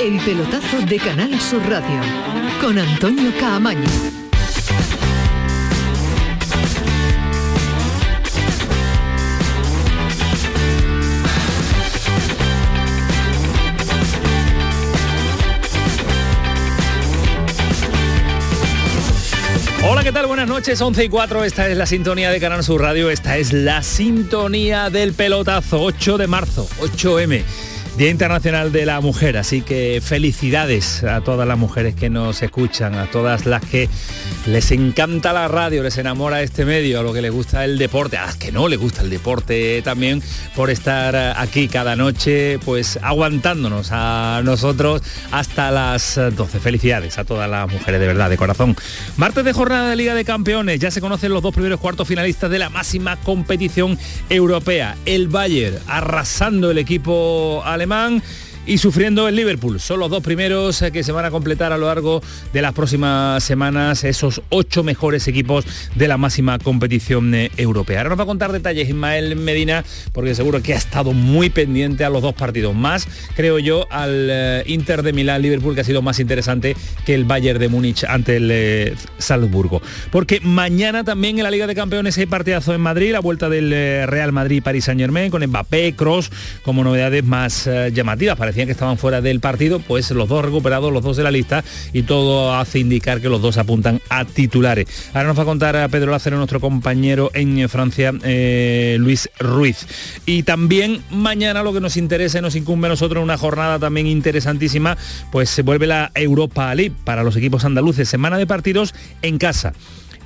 [0.00, 2.00] El pelotazo de Canal Sur Radio
[2.58, 3.84] con Antonio Caamaño.
[19.84, 20.26] Hola, ¿qué tal?
[20.26, 21.44] Buenas noches, 11 y 4.
[21.44, 23.10] Esta es la sintonía de Canal Sur Radio.
[23.10, 27.44] Esta es la sintonía del pelotazo, 8 de marzo, 8M.
[27.96, 32.94] Día Internacional de la Mujer, así que felicidades a todas las mujeres que nos escuchan,
[32.94, 33.90] a todas las que
[34.46, 38.16] les encanta la radio, les enamora este medio, a lo que les gusta el deporte,
[38.16, 40.22] a las que no les gusta el deporte también,
[40.56, 46.58] por estar aquí cada noche, pues aguantándonos a nosotros hasta las 12.
[46.60, 48.76] Felicidades a todas las mujeres, de verdad, de corazón.
[49.16, 52.50] Martes de jornada de Liga de Campeones, ya se conocen los dos primeros cuartos finalistas
[52.50, 53.98] de la máxima competición
[54.30, 54.96] europea.
[55.04, 58.22] El Bayern arrasando el equipo alemán
[58.70, 59.80] y sufriendo el Liverpool.
[59.80, 62.72] Son los dos primeros eh, que se van a completar a lo largo de las
[62.72, 65.64] próximas semanas esos ocho mejores equipos
[65.96, 67.98] de la máxima competición eh, europea.
[67.98, 72.04] Ahora nos va a contar detalles Ismael Medina, porque seguro que ha estado muy pendiente
[72.04, 72.72] a los dos partidos.
[72.72, 77.14] Más, creo yo, al eh, Inter de Milán, Liverpool, que ha sido más interesante que
[77.14, 79.82] el Bayern de Múnich ante el Salzburgo.
[80.12, 83.70] Porque mañana también en la Liga de Campeones hay partidazo en Madrid, la vuelta del
[84.06, 86.30] Real Madrid Paris Saint Germain con Mbappé, Cross
[86.62, 88.38] como novedades más llamativas.
[88.38, 91.64] Parecía que estaban fuera del partido, pues los dos recuperados, los dos de la lista
[91.92, 94.86] y todo hace indicar que los dos apuntan a titulares.
[95.14, 99.86] Ahora nos va a contar a Pedro Lázaro, nuestro compañero en Francia, eh, Luis Ruiz.
[100.26, 104.96] Y también mañana lo que nos interesa nos incumbe a nosotros una jornada también interesantísima,
[105.32, 109.72] pues se vuelve la Europa League para los equipos andaluces, semana de partidos en casa.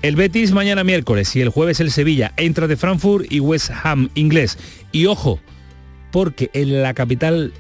[0.03, 4.11] El Betis mañana miércoles y el jueves el Sevilla entra de Frankfurt y West Ham
[4.15, 4.59] inglés.
[4.93, 5.41] Y ojo,
[6.13, 7.55] porque en la capital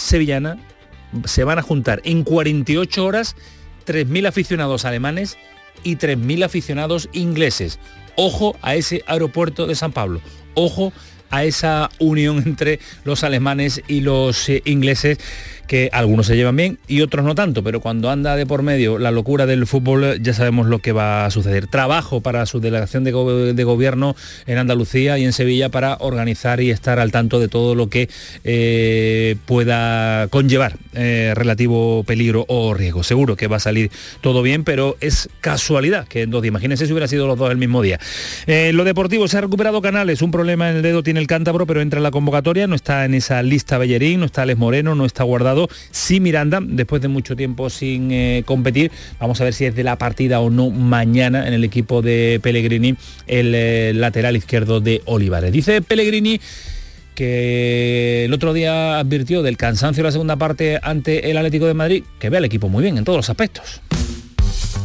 [0.00, 0.58] sevillana
[1.24, 3.36] se van a juntar en 48 horas
[3.86, 5.38] 3.000 aficionados alemanes
[5.82, 7.78] y 3.000 aficionados ingleses.
[8.16, 10.20] Ojo a ese aeropuerto de San Pablo.
[10.54, 10.92] Ojo
[11.30, 15.18] a esa unión entre los alemanes y los eh, ingleses
[15.70, 18.98] que algunos se llevan bien y otros no tanto, pero cuando anda de por medio
[18.98, 21.68] la locura del fútbol ya sabemos lo que va a suceder.
[21.68, 24.16] Trabajo para su delegación de, gobierno
[24.48, 28.08] en Andalucía y en Sevilla para organizar y estar al tanto de todo lo que
[28.42, 33.04] eh, pueda conllevar eh, relativo peligro o riesgo.
[33.04, 33.92] Seguro que va a salir
[34.22, 37.48] todo bien, pero es casualidad que en dos días, imagínense si hubiera sido los dos
[37.48, 38.00] el mismo día.
[38.48, 41.64] Eh, lo deportivo, se ha recuperado Canales, un problema en el dedo tiene el cántabro,
[41.64, 44.96] pero entra en la convocatoria, no está en esa lista Bellerín, no está Les Moreno,
[44.96, 45.59] no está guardado
[45.90, 49.84] Sí Miranda, después de mucho tiempo sin eh, competir, vamos a ver si es de
[49.84, 55.02] la partida o no mañana en el equipo de Pellegrini, el eh, lateral izquierdo de
[55.06, 55.52] Olivares.
[55.52, 56.40] Dice Pellegrini
[57.14, 61.74] que el otro día advirtió del cansancio de la segunda parte ante el Atlético de
[61.74, 63.82] Madrid, que ve al equipo muy bien en todos los aspectos.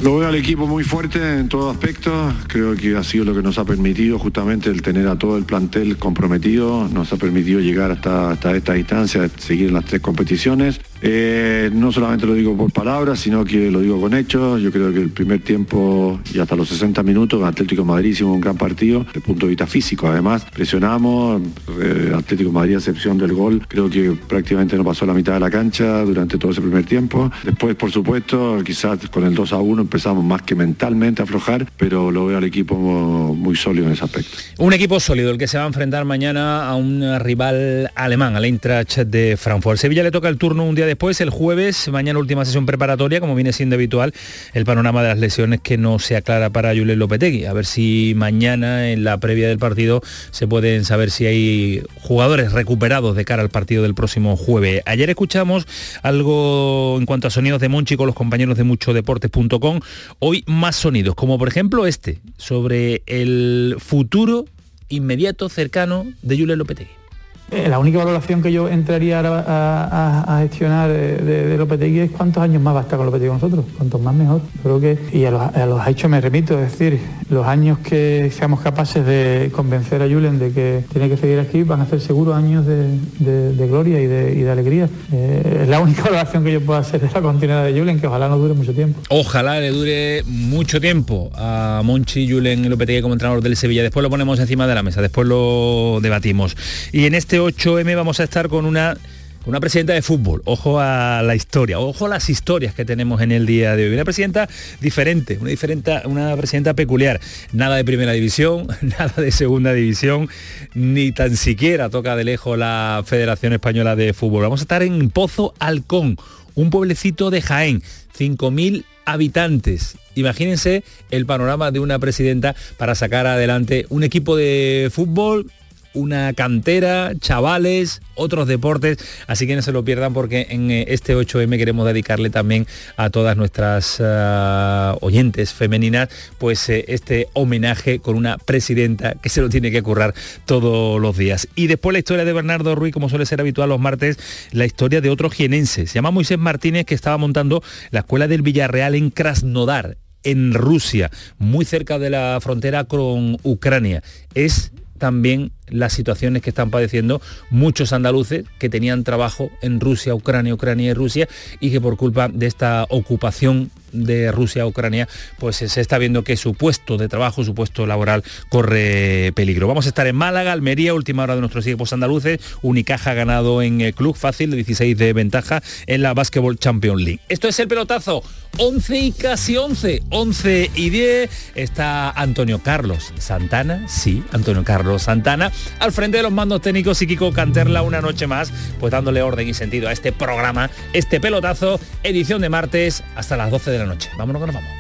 [0.01, 2.33] Lo veo al equipo muy fuerte en todos aspectos.
[2.47, 5.45] Creo que ha sido lo que nos ha permitido justamente el tener a todo el
[5.45, 6.88] plantel comprometido.
[6.89, 10.79] Nos ha permitido llegar hasta, hasta esta distancia, seguir las tres competiciones.
[11.01, 14.61] Eh, no solamente lo digo por palabras, sino que lo digo con hechos.
[14.61, 18.41] Yo creo que el primer tiempo y hasta los 60 minutos, Atlético Madrid hicimos un
[18.41, 20.07] gran partido, desde el punto de vista físico.
[20.07, 21.41] Además, presionamos,
[21.81, 25.39] eh, Atlético Madrid, a excepción del gol, creo que prácticamente no pasó la mitad de
[25.39, 27.31] la cancha durante todo ese primer tiempo.
[27.44, 31.67] Después, por supuesto, quizás con el 2 a 1 empezamos más que mentalmente a aflojar,
[31.78, 34.38] pero lo veo al equipo muy sólido en ese aspecto.
[34.59, 38.45] Un equipo sólido, el que se va a enfrentar mañana a un rival alemán, al
[38.45, 39.78] Eintracht de Frankfurt.
[39.78, 43.35] Sevilla le toca el turno un día después, el jueves, mañana última sesión preparatoria, como
[43.35, 44.13] viene siendo habitual,
[44.53, 47.46] el panorama de las lesiones que no se aclara para Julen Lopetegui.
[47.46, 50.01] A ver si mañana, en la previa del partido,
[50.31, 54.81] se pueden saber si hay jugadores recuperados de cara al partido del próximo jueves.
[54.85, 55.68] Ayer escuchamos
[56.03, 59.79] algo en cuanto a sonidos de Monchi con los compañeros de muchodeportes.com.
[60.19, 64.46] Hoy más sonidos, como por ejemplo este, sobre el futuro
[64.90, 67.04] inmediato, cercano de Julen Lopetegui.
[67.51, 72.59] Eh, la única valoración que yo entraría a, gestionar de, de, Lopetegui es cuántos años
[72.59, 74.41] más va a estar con Lopetegui con nosotros, cuantos más mejor.
[74.64, 76.99] Creo que, y a los, hechos me remito, es decir,
[77.29, 81.61] los años que seamos capaces de convencer a Julen de que tiene que seguir aquí
[81.61, 84.90] van a ser seguros años de, gloria y de, alegría.
[85.11, 88.08] Eh, es la única valoración que yo puedo hacer de la continuidad de Julen, que
[88.08, 89.02] ojalá no dure mucho tiempo.
[89.09, 93.84] Ojalá le dure mucho tiempo a Monchi Julen Lopetegui como entrenador del Sevilla.
[93.84, 96.58] Después lo ponemos encima de la mesa, después lo debatimos.
[96.91, 98.97] Y en este 8M vamos a estar con una
[99.46, 103.32] una presidenta de fútbol, ojo a la historia, ojo a las historias que tenemos en
[103.32, 103.93] el día de hoy.
[103.93, 104.49] Una presidenta
[104.82, 107.20] diferente, una, diferente, una presidenta peculiar.
[107.53, 110.29] Nada de primera división, nada de segunda división,
[110.73, 114.41] ni tan siquiera toca de lejos la Federación Española de Fútbol.
[114.41, 116.17] Vamos a estar en Pozo Halcón
[116.55, 117.84] un pueblecito de Jaén,
[118.17, 119.97] 5.000 habitantes.
[120.16, 125.52] Imagínense el panorama de una presidenta para sacar adelante un equipo de fútbol
[125.95, 128.97] una cantera, chavales, otros deportes,
[129.27, 133.09] así que no se lo pierdan porque en eh, este 8M queremos dedicarle también a
[133.09, 139.49] todas nuestras uh, oyentes femeninas pues eh, este homenaje con una presidenta que se lo
[139.49, 140.13] tiene que currar
[140.45, 141.47] todos los días.
[141.55, 144.17] Y después la historia de Bernardo Ruiz, como suele ser habitual los martes,
[144.51, 145.87] la historia de otro jienense.
[145.87, 151.11] Se llama Moisés Martínez que estaba montando la escuela del Villarreal en Krasnodar, en Rusia,
[151.37, 154.03] muy cerca de la frontera con Ucrania.
[154.33, 160.53] Es también las situaciones que están padeciendo muchos andaluces que tenían trabajo en Rusia, Ucrania,
[160.53, 161.28] Ucrania y Rusia
[161.59, 165.08] y que por culpa de esta ocupación de Rusia Ucrania,
[165.40, 169.67] pues se está viendo que su puesto de trabajo, su puesto laboral corre peligro.
[169.67, 172.40] Vamos a estar en Málaga, Almería, última hora de nuestros equipos andaluces.
[172.62, 177.20] Unicaja ganado en el club fácil, de 16 de ventaja en la Basketball Champions League.
[177.29, 178.23] Esto es el pelotazo.
[178.58, 185.52] 11 y casi 11, 11 y 10 está Antonio Carlos Santana, sí, Antonio Carlos Santana,
[185.79, 189.47] al frente de los mandos técnicos y Kiko Canterla una noche más, pues dándole orden
[189.47, 193.85] y sentido a este programa, este pelotazo, edición de martes hasta las 12 de la
[193.85, 194.09] noche.
[194.17, 194.72] Vámonos que nos vamos.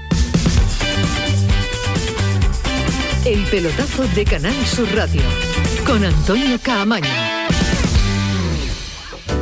[3.25, 5.21] El pelotazo de Canal Sur Radio
[5.85, 7.09] con Antonio Caamaño.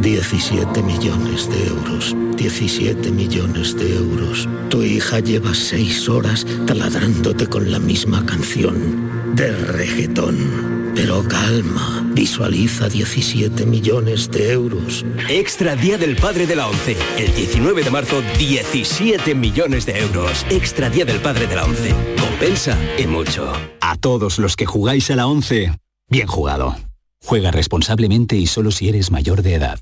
[0.00, 2.16] 17 millones de euros.
[2.36, 4.48] 17 millones de euros.
[4.68, 9.34] Tu hija lleva seis horas taladrándote con la misma canción.
[9.34, 10.92] De reggaetón.
[10.94, 15.04] Pero calma, visualiza 17 millones de euros.
[15.28, 16.96] Extra Día del Padre de la ONCE.
[17.18, 20.44] El 19 de marzo, 17 millones de euros.
[20.50, 21.94] Extra Día del Padre de la ONCE.
[22.18, 23.52] Compensa y mucho.
[23.80, 25.72] A todos los que jugáis a la ONCE,
[26.08, 26.76] bien jugado.
[27.24, 29.78] Juega responsablemente y solo si eres mayor de edad.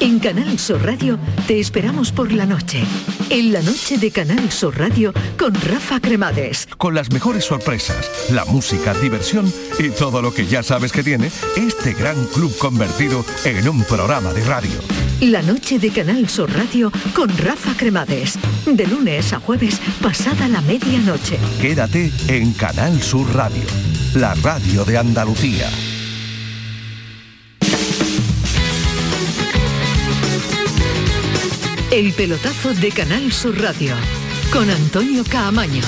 [0.00, 1.18] En Canal Sur Radio
[1.48, 2.84] te esperamos por la noche.
[3.30, 6.68] En la noche de Canal Sur Radio con Rafa Cremades.
[6.78, 11.30] Con las mejores sorpresas, la música, diversión y todo lo que ya sabes que tiene
[11.56, 14.78] este gran club convertido en un programa de radio.
[15.20, 18.38] La noche de Canal Sur Radio con Rafa Cremades.
[18.66, 21.38] De lunes a jueves, pasada la medianoche.
[21.60, 23.64] Quédate en Canal Sur Radio,
[24.14, 25.68] la radio de Andalucía.
[31.90, 33.94] El pelotazo de Canal Sur Radio
[34.52, 35.82] con Antonio Caamaño.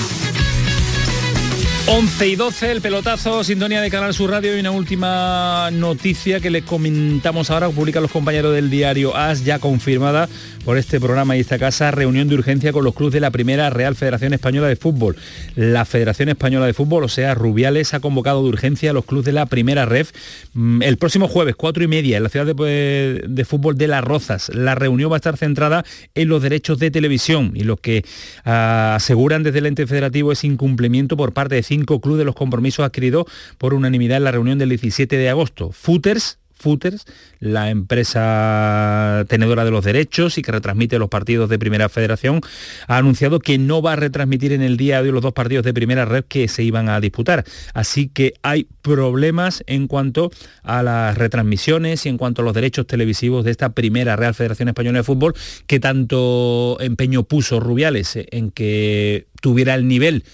[1.86, 6.50] 11 y 12, el pelotazo, sintonía de Canal Sur Radio y una última noticia que
[6.50, 10.28] les comentamos ahora, publican los compañeros del diario AS, ya confirmada
[10.64, 13.70] por este programa y esta casa, reunión de urgencia con los clubes de la primera
[13.70, 15.16] Real Federación Española de Fútbol.
[15.54, 19.26] La Federación Española de Fútbol, o sea, Rubiales, ha convocado de urgencia a los clubes
[19.26, 20.12] de la primera REF
[20.52, 24.04] mm, el próximo jueves, cuatro y media, en la ciudad de, de fútbol de Las
[24.04, 24.50] Rozas.
[24.54, 28.04] La reunión va a estar centrada en los derechos de televisión y lo que
[28.44, 32.34] ah, aseguran desde el ente federativo es incumplimiento por parte de cinco clubes de los
[32.34, 33.26] compromisos adquiridos
[33.58, 35.70] por unanimidad en la reunión del 17 de agosto.
[35.72, 37.06] Footers, Footers,
[37.40, 42.40] la empresa tenedora de los derechos y que retransmite los partidos de Primera Federación,
[42.86, 45.64] ha anunciado que no va a retransmitir en el día de hoy los dos partidos
[45.64, 47.44] de Primera Red que se iban a disputar.
[47.74, 50.30] Así que hay problemas en cuanto
[50.62, 54.68] a las retransmisiones y en cuanto a los derechos televisivos de esta Primera Real Federación
[54.68, 55.34] Española de Fútbol,
[55.66, 60.24] que tanto empeño puso Rubiales en que tuviera el nivel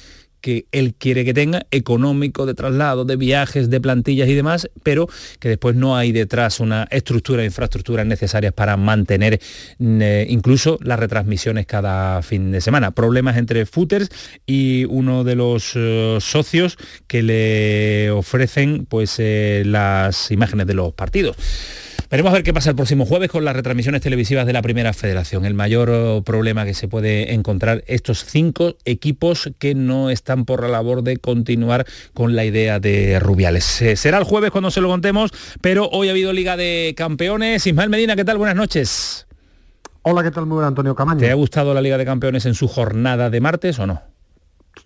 [0.46, 5.08] que él quiere que tenga, económico, de traslado, de viajes, de plantillas y demás, pero
[5.40, 9.40] que después no hay detrás una estructura de infraestructuras necesarias para mantener
[9.80, 12.92] eh, incluso las retransmisiones cada fin de semana.
[12.92, 14.08] Problemas entre footers
[14.46, 20.92] y uno de los eh, socios que le ofrecen pues eh, las imágenes de los
[20.92, 21.36] partidos.
[22.16, 24.94] Veremos a ver qué pasa el próximo jueves con las retransmisiones televisivas de la Primera
[24.94, 25.44] Federación.
[25.44, 30.62] El mayor oh, problema que se puede encontrar estos cinco equipos que no están por
[30.62, 33.82] la labor de continuar con la idea de Rubiales.
[33.82, 35.30] Eh, será el jueves cuando se lo contemos,
[35.60, 37.66] pero hoy ha habido Liga de Campeones.
[37.66, 38.38] Ismael Medina, ¿qué tal?
[38.38, 39.26] Buenas noches.
[40.00, 40.46] Hola, ¿qué tal?
[40.46, 41.20] Muy buenas, Antonio Camaño.
[41.20, 44.00] ¿Te ha gustado la Liga de Campeones en su jornada de martes o no?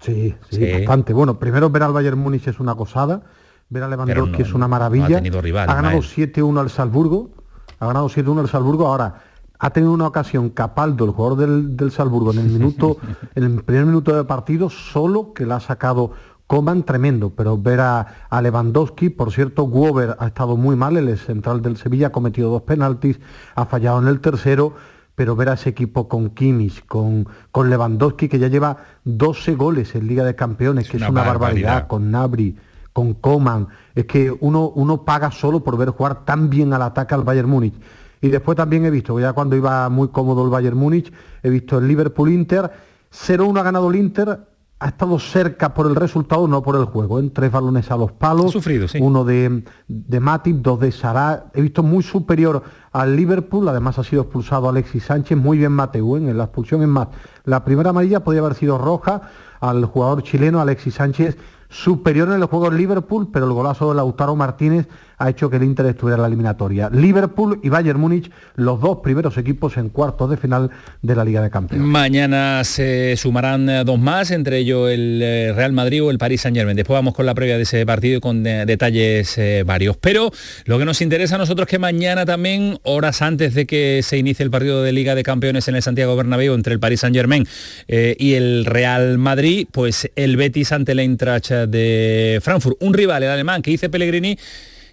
[0.01, 1.13] Sí, sí, bastante.
[1.13, 3.23] Bueno, primero ver al Bayern Múnich es una cosada,
[3.71, 5.07] ver a Lewandowski es una maravilla.
[5.07, 7.31] ha, tenido rival, ha ganado 7-1 al Salzburgo,
[7.79, 9.23] ha ganado 7-1 al Salzburgo, ahora
[9.59, 12.99] ha tenido una ocasión Capaldo, el jugador del, del Salzburgo, en el minuto,
[13.35, 16.13] en el primer minuto de partido, solo que la ha sacado
[16.47, 21.17] Coman tremendo, pero ver a, a, Lewandowski, por cierto, Wober ha estado muy mal, el
[21.17, 23.21] central del Sevilla ha cometido dos penaltis,
[23.55, 24.75] ha fallado en el tercero,
[25.15, 29.95] pero ver a ese equipo con Kimmich, con, con Lewandowski, que ya lleva 12 goles
[29.95, 32.57] en Liga de Campeones, que es una barbaridad, con Nabri,
[32.93, 37.15] con Coman, es que uno, uno paga solo por ver jugar tan bien al ataque
[37.15, 37.75] al Bayern Múnich.
[38.21, 41.79] Y después también he visto, ya cuando iba muy cómodo el Bayern Múnich, he visto
[41.79, 42.71] el Liverpool-Inter,
[43.13, 44.41] 0-1 ha ganado el Inter,
[44.83, 47.19] ha estado cerca por el resultado, no por el juego.
[47.19, 48.99] En tres balones a los palos, sufrido, sí.
[49.01, 51.51] uno de, de Matip, dos de Sará.
[51.53, 56.17] He visto muy superior al Liverpool, además ha sido expulsado Alexis Sánchez, muy bien Mateu,
[56.17, 56.31] ¿eh?
[56.31, 57.09] en la expulsión es más.
[57.45, 59.21] La primera amarilla podría haber sido roja
[59.61, 61.37] al jugador chileno Alexis Sánchez,
[61.71, 64.89] superior en el juego en Liverpool, pero el golazo de Lautaro Martínez
[65.21, 66.89] ha hecho que el Inter estuviera en la eliminatoria.
[66.89, 70.71] Liverpool y Bayern Múnich, los dos primeros equipos en cuartos de final
[71.03, 71.87] de la Liga de Campeones.
[71.87, 76.41] Mañana se sumarán eh, dos más, entre ellos el eh, Real Madrid o el Paris
[76.41, 76.75] Saint Germain.
[76.75, 79.99] Después vamos con la previa de ese partido y con eh, detalles varios.
[79.99, 80.31] Pero
[80.65, 84.17] lo que nos interesa a nosotros es que mañana también, horas antes de que se
[84.17, 87.15] inicie el partido de Liga de Campeones en el Santiago Bernabéu entre el Paris Saint
[87.15, 87.47] Germain
[87.87, 93.31] y el Real Madrid, pues el Betis ante la Eintracht de Frankfurt, un rival, el
[93.31, 94.39] alemán, que dice Pellegrini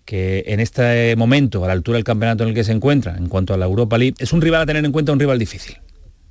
[0.07, 3.27] que en este momento, a la altura del campeonato en el que se encuentra, en
[3.27, 5.75] cuanto a la Europa League, es un rival a tener en cuenta, un rival difícil.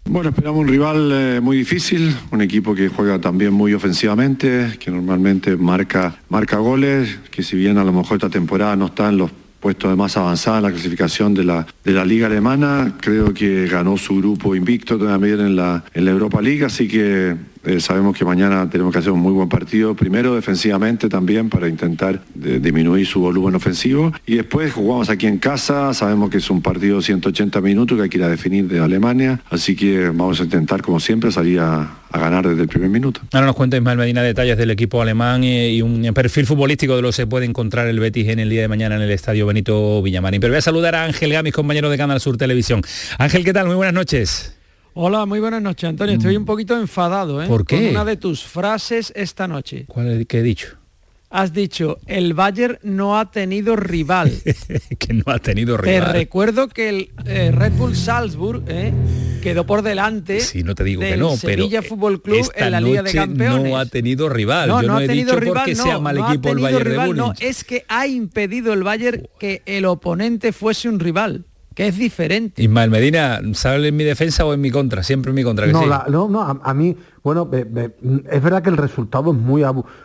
[0.08, 4.90] Bueno, esperamos un rival eh, muy difícil, un equipo que juega también muy ofensivamente, que
[4.90, 9.18] normalmente marca, marca goles, que si bien a lo mejor esta temporada no está en
[9.18, 9.30] los
[9.60, 13.66] puestos de más avanzada en la clasificación de la, de la liga alemana, creo que
[13.66, 17.34] ganó su grupo invicto también en la, en la Europa League, así que
[17.66, 21.68] eh, sabemos que mañana tenemos que hacer un muy buen partido, primero defensivamente también para
[21.68, 26.62] intentar disminuir su volumen ofensivo y después jugamos aquí en casa, sabemos que es un
[26.62, 30.40] partido de 180 minutos que hay que ir a definir de Alemania, así que vamos
[30.40, 33.20] a intentar como siempre salir a, ganar desde el primer minuto.
[33.34, 37.08] Ahora nos cuenta Ismael Medina detalles del equipo alemán y, un perfil futbolístico de lo
[37.08, 40.00] que se puede encontrar el Betis en el día de mañana en el Estadio Benito
[40.00, 40.40] Villamarín.
[40.40, 42.80] Pero voy a saludar a Ángel Gamis, compañero de Canal Sur Televisión.
[43.18, 43.66] Ángel, ¿qué tal?
[43.66, 44.55] Muy buenas noches.
[44.98, 46.14] Hola, muy buenas noches, Antonio.
[46.14, 47.46] Estoy un poquito enfadado, ¿eh?
[47.46, 47.76] ¿Por qué?
[47.76, 49.84] Con una de tus frases esta noche.
[49.86, 50.78] ¿Cuál es, qué he dicho?
[51.28, 54.32] Has dicho, el Bayern no ha tenido rival.
[54.98, 56.02] que no ha tenido rival.
[56.02, 58.94] Te recuerdo que el eh, Red Bull Salzburg ¿eh?
[59.42, 60.40] quedó por delante.
[60.40, 63.70] Sí, no te digo que no, Sevilla Fútbol Club en la Liga de Campeones.
[63.70, 64.70] No ha tenido rival.
[64.70, 67.10] No, Yo no, ha he tenido dicho rival, porque sea mal equipo el Bayern rival,
[67.10, 71.44] de No, es que ha impedido el Bayern que el oponente fuese un rival
[71.76, 72.62] que es diferente.
[72.62, 75.02] Ismael Medina, ¿sale en mi defensa o en mi contra?
[75.02, 75.66] Siempre en mi contra.
[75.66, 79.62] no, no, no, a, mí, bueno, es verdad que el resultado es muy,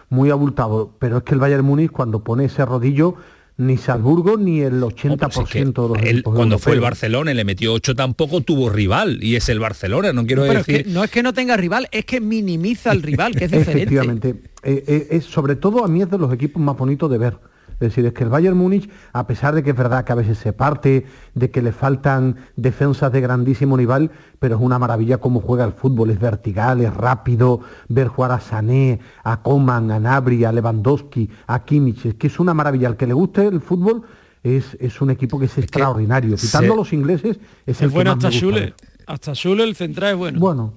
[0.10, 3.16] muy abultado, pero es que el Bayern Múnich cuando pone ese rodillo,
[3.56, 7.96] ni Salzburgo ni el 80% de los Cuando fue el Barcelona y le metió 8
[7.96, 10.88] tampoco tuvo rival y es el Barcelona, no quiero decir...
[10.90, 13.84] no es que no tenga rival, es que minimiza al rival, que es diferente.
[13.84, 14.30] Efectivamente,
[14.64, 17.51] eh, eh, es, sobre todo a mí es de los equipos más bonitos de ver
[17.82, 20.16] es decir, es que el Bayern Múnich, a pesar de que es verdad que a
[20.16, 25.18] veces se parte, de que le faltan defensas de grandísimo nivel, pero es una maravilla
[25.18, 30.00] cómo juega el fútbol, es vertical, es rápido, ver jugar a Sané, a Coman, a
[30.00, 32.88] Nabri, a Lewandowski, a Kimmich, es que es una maravilla.
[32.88, 34.04] Al que le guste el fútbol
[34.44, 36.36] es, es un equipo que es, extraordinario.
[36.36, 38.76] Quitando a los ingleses, es, el bueno hasta Schule.
[39.08, 40.40] Hasta Schule el central es bueno.
[40.40, 40.74] Bueno,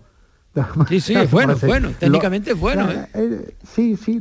[0.88, 1.90] Sí, sí, es bueno, es bueno.
[1.98, 2.88] Técnicamente es bueno.
[2.90, 3.06] ¿eh?
[3.14, 3.54] ¿eh?
[3.74, 4.20] sí, sí,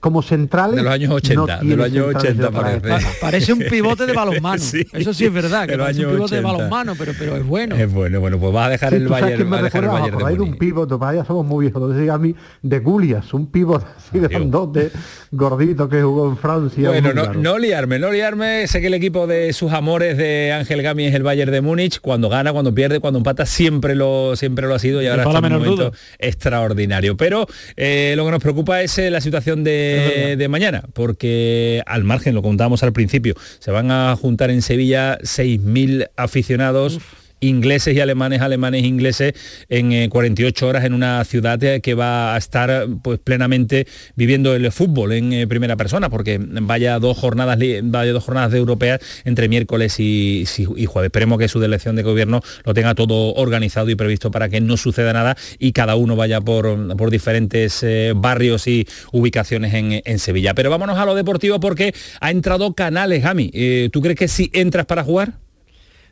[0.00, 3.06] como central De los años 80, de los años 80 parece.
[3.20, 4.62] Parece un pivote de balonmano.
[4.92, 7.76] Eso sí es verdad, que parece un pivote de balonmano, pero, pero es bueno.
[7.76, 10.34] Es bueno, bueno, pues va a dejar el Bayern, va a dejar el Bayern de,
[10.34, 11.82] de un pivote, para allá somos muy viejos.
[11.82, 14.90] Entonces a mí de Gulias, un pivote así de de
[15.30, 16.88] gordito que jugó en Francia.
[16.88, 18.66] Bueno, no, no, liarme, no liarme.
[18.66, 22.00] Sé que el equipo de sus amores de Ángel Gami es el Bayern de Múnich.
[22.00, 25.38] Cuando gana, cuando pierde, cuando empata, siempre lo, siempre lo ha sido y ahora está
[25.38, 27.16] en un momento extraordinario.
[27.16, 27.46] Pero
[27.76, 32.42] eh, lo que nos preocupa es eh, la situación de, mañana, porque al margen, lo
[32.42, 37.00] contábamos al principio, se van a juntar en Sevilla 6.000 aficionados
[37.48, 39.34] ingleses y alemanes, alemanes e ingleses
[39.68, 43.86] en 48 eh, horas en una ciudad eh, que va a estar pues plenamente
[44.16, 48.58] viviendo el fútbol en eh, primera persona, porque vaya dos jornadas, vaya dos jornadas de
[48.58, 50.44] europeas entre miércoles y,
[50.86, 51.08] jueves.
[51.08, 54.76] Esperemos que su elección de gobierno lo tenga todo organizado y previsto para que no
[54.76, 57.84] suceda nada y cada uno vaya por, por diferentes
[58.16, 60.54] barrios y ubicaciones en, Sevilla.
[60.54, 63.50] Pero vámonos a lo deportivo porque ha entrado Canales, Gami.
[63.92, 65.43] ¿Tú crees que si entras para jugar?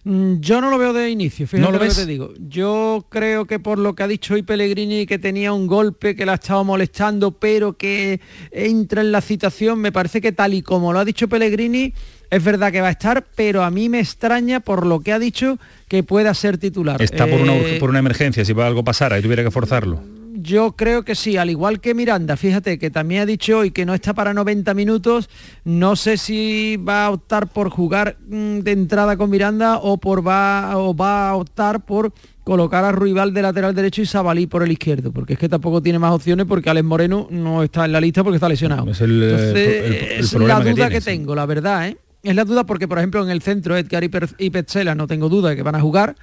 [0.04, 2.32] Mm, Yo no lo veo de inicio, fíjate ¿No lo lo, que te digo.
[2.49, 6.26] Yo creo que por lo que ha dicho hoy Pellegrini, que tenía un golpe que
[6.26, 10.62] la ha estado molestando, pero que entra en la citación, me parece que tal y
[10.62, 11.94] como lo ha dicho Pellegrini,
[12.30, 15.18] es verdad que va a estar, pero a mí me extraña por lo que ha
[15.21, 17.00] dicho que pueda ser titular.
[17.00, 20.00] Está por una, Eh, por una emergencia, si va algo pasara y tuviera que forzarlo.
[20.43, 23.87] Yo creo que sí, al igual que Miranda, fíjate que también ha dicho hoy que
[23.87, 25.31] no está para 90 minutos,
[25.65, 30.27] no sé si va a optar por jugar mm, de entrada con Miranda o, por
[30.27, 32.13] va, o va a optar por
[32.45, 35.81] colocar a Ruibal de lateral derecho y Sabalí por el izquierdo, porque es que tampoco
[35.81, 38.91] tiene más opciones porque Alex Moreno no está en la lista porque está lesionado.
[38.91, 41.97] Es el, eh, Entonces, el- el es la que duda que, tengo, la verdad, ¿eh?
[42.25, 45.07] Es la duda porque, por ejemplo, en el centro Edgar y, Per- y Petzela no
[45.07, 46.15] tengo duda de que van a jugar,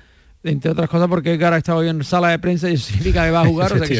[0.43, 3.25] entre otras cosas porque Edgar ha estado hoy en sala de prensa y eso significa
[3.25, 3.93] que va a jugar, o sea que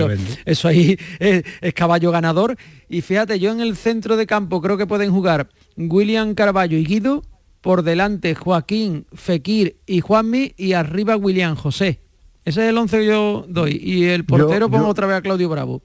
[0.46, 2.56] eso, ahí es, es caballo ganador.
[2.88, 6.86] Y fíjate, yo en el centro de campo creo que pueden jugar William Carballo y
[6.86, 7.24] Guido,
[7.62, 12.00] por delante Joaquín, Fekir y Juanmi y arriba William José.
[12.46, 13.78] Ese es el 11 que yo doy.
[13.84, 15.82] Y el portero Yo- pongo yo- otra vez a Claudio Bravo.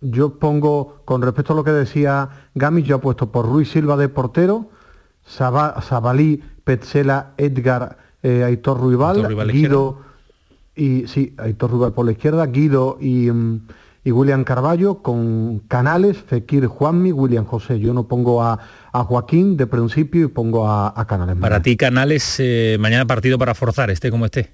[0.00, 4.08] Yo pongo, con respecto a lo que decía Gami, yo apuesto por Ruiz Silva de
[4.08, 4.70] portero,
[5.26, 9.98] Saba- Sabalí, Petzela, Edgar, eh, Aitor Ruibal, Aitor Guido
[10.74, 13.60] y sí, Aitor Ruibal por la izquierda, Guido y, mm,
[14.04, 17.78] y William Carballo con Canales, Fekir, Juanmi, William José.
[17.80, 18.58] Yo no pongo a,
[18.92, 21.36] a Joaquín de principio y pongo a, a Canales.
[21.36, 24.50] Para ti, Canales, eh, mañana partido para forzar, esté como esté.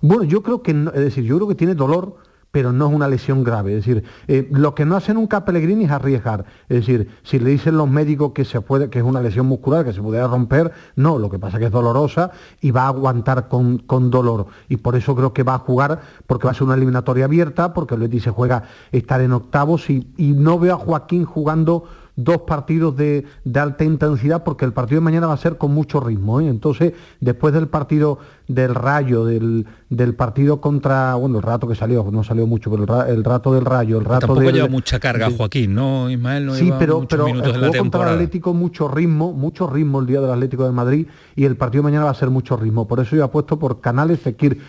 [0.00, 2.16] Bueno, yo creo que, es decir, yo creo que tiene dolor,
[2.52, 3.76] pero no es una lesión grave.
[3.76, 6.44] Es decir, eh, lo que no hace nunca Pellegrini es arriesgar.
[6.68, 9.84] Es decir, si le dicen los médicos que se puede, que es una lesión muscular,
[9.84, 12.30] que se pudiera romper, no, lo que pasa es que es dolorosa
[12.60, 14.46] y va a aguantar con, con dolor.
[14.68, 17.72] Y por eso creo que va a jugar, porque va a ser una eliminatoria abierta,
[17.72, 21.84] porque el Betis se juega estar en octavos y, y no veo a Joaquín jugando
[22.14, 25.72] dos partidos de, de alta intensidad porque el partido de mañana va a ser con
[25.72, 26.40] mucho ritmo.
[26.40, 26.48] ¿eh?
[26.48, 32.06] Entonces, después del partido del Rayo, del, del partido contra, bueno, el rato que salió,
[32.12, 34.68] no salió mucho, pero el, ra- el rato del Rayo, el rato Tampoco del- lleva
[34.68, 36.44] mucha carga Joaquín, ¿no, Ismael?
[36.46, 38.08] No sí, lleva pero, pero el juego contra el.
[38.14, 41.84] Atlético mucho ritmo, mucho ritmo el día del Atlético de Madrid y el partido de
[41.90, 42.86] mañana va a ser mucho ritmo.
[42.86, 44.60] Por eso yo apuesto por Canales, Fekir,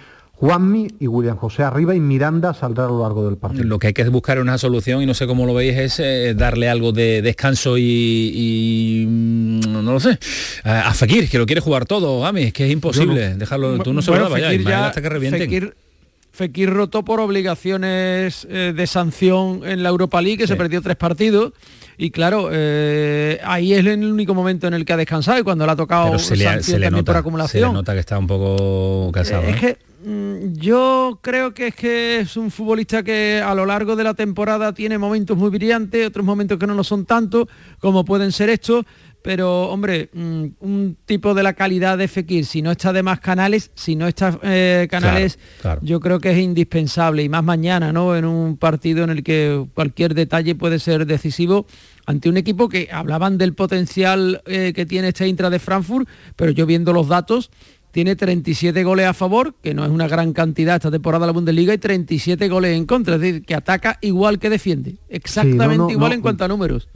[0.43, 3.63] Juanmi y William José arriba y Miranda saldrá a lo largo del partido.
[3.63, 6.33] Lo que hay que buscar una solución, y no sé cómo lo veis, es eh,
[6.35, 10.19] darle algo de descanso y, y, mm, no lo sé,
[10.65, 13.93] a, a Fekir, que lo quiere jugar todo, Gami, es que es imposible dejarlo, tú
[13.93, 15.41] no se lo Bueno, ya, Fekir Ismael, hasta que revienten.
[15.43, 15.75] Fekir,
[16.33, 20.97] Fekir rotó por obligaciones eh, de sanción en la Europa League, que se perdió tres
[20.97, 21.53] partidos.
[21.97, 25.65] Y claro, eh, ahí es el único momento en el que ha descansado y cuando
[25.65, 27.73] le ha tocado se le, sanción se le también por nota, se le acumulación.
[27.73, 29.43] nota que está un poco cansado.
[29.43, 29.77] Eh, es que
[30.53, 34.73] yo creo que es que es un futbolista que a lo largo de la temporada
[34.73, 37.47] tiene momentos muy brillantes, otros momentos que no lo son tanto,
[37.79, 38.85] como pueden ser estos.
[39.21, 43.21] Pero, hombre, mm, un tipo de la calidad de Fekir, si no está de más
[43.21, 45.81] canales, si no está eh, canales, Claro, claro.
[45.81, 47.23] yo creo que es indispensable.
[47.23, 48.17] Y más mañana, ¿no?
[48.17, 51.65] En un partido en el que cualquier detalle puede ser decisivo
[52.05, 56.51] ante un equipo que hablaban del potencial eh, que tiene este Intra de Frankfurt, pero
[56.51, 57.49] yo viendo los datos,
[57.93, 61.33] tiene 37 goles a favor, que no es una gran cantidad esta temporada de la
[61.33, 64.97] Bundesliga, y 37 goles en contra, es decir, que ataca igual que defiende.
[65.09, 66.15] Exactamente no, igual no.
[66.15, 66.89] en cuanto a números.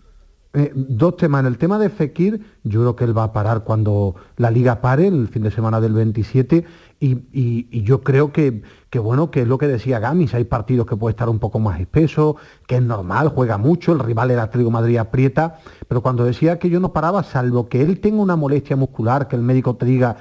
[0.53, 1.41] Eh, dos temas.
[1.41, 4.81] En el tema de Fekir, yo creo que él va a parar cuando la liga
[4.81, 6.65] pare, el fin de semana del 27,
[6.99, 10.45] y, y- y yo creo que, que, bueno, que es lo que decía Gamis, hay
[10.45, 14.31] partidos que puede estar un poco más espeso, que es normal, juega mucho, el rival
[14.39, 18.19] Atlético de Madrid aprieta, pero cuando decía que yo no paraba, salvo que él tenga
[18.23, 20.17] una molestia muscular, que el médico te diga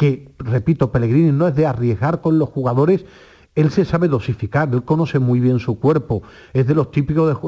[0.00, 3.04] que, repito, Pellegrini no es de arriesgar con los jugadores,
[3.54, 6.22] él se sabe dosificar, él conoce muy bien su cuerpo,
[6.54, 7.38] es de los típicos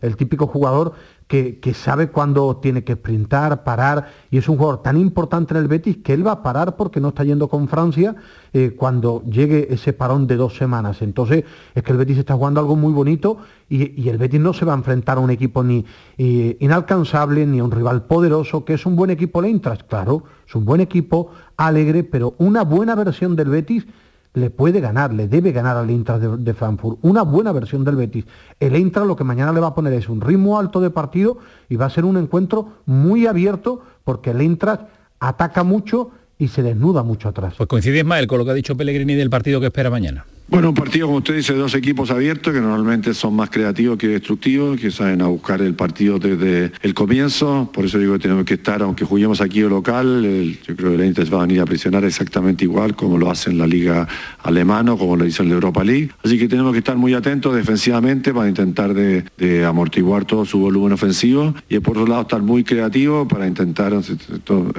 [0.00, 0.94] el típico jugador
[1.30, 5.68] que, sabe cuándo tiene que sprintar, parar, y es un jugador tan importante en el
[5.68, 8.16] Betis que él va a parar porque no está yendo con Francia
[8.52, 11.02] eh, cuando llegue ese parón de dos semanas.
[11.02, 13.38] Entonces es que el Betis está jugando algo muy bonito
[13.68, 15.86] y, y el Betis no se va a enfrentar a un equipo ni
[16.18, 20.24] eh, inalcanzable ni a un rival poderoso, que es un buen equipo el Eintracht, claro,
[20.48, 23.86] es un buen equipo, alegre, pero una buena versión del Betis
[24.34, 26.98] le puede ganar, le debe ganar al Eintracht de, de Frankfurt.
[27.02, 28.24] Una buena versión del Betis.
[28.58, 31.38] El Eintracht lo que mañana le va a poner es un ritmo alto de partido
[31.68, 34.82] y va a ser un encuentro muy abierto porque el Eintracht
[35.18, 37.54] ataca mucho y se desnuda mucho atrás.
[37.56, 40.24] Pues coincide Ismael con lo que ha dicho Pellegrini del partido que espera mañana.
[40.50, 44.08] Bueno, un partido, como usted dice, dos equipos abiertos que normalmente son más creativos que
[44.08, 47.70] destructivos, que saben a buscar el partido desde el comienzo.
[47.72, 50.24] Por eso digo que tenemos que estar, aunque juguemos aquí o local,
[50.66, 53.50] yo creo que la Inter va a venir a presionar exactamente igual como lo hace
[53.50, 54.08] en la Liga
[54.42, 56.10] Alemana como lo hizo en la Europa League.
[56.24, 60.92] Así que tenemos que estar muy atentos defensivamente para intentar de, amortiguar todo su volumen
[60.92, 63.92] ofensivo y por otro lado estar muy creativos para intentar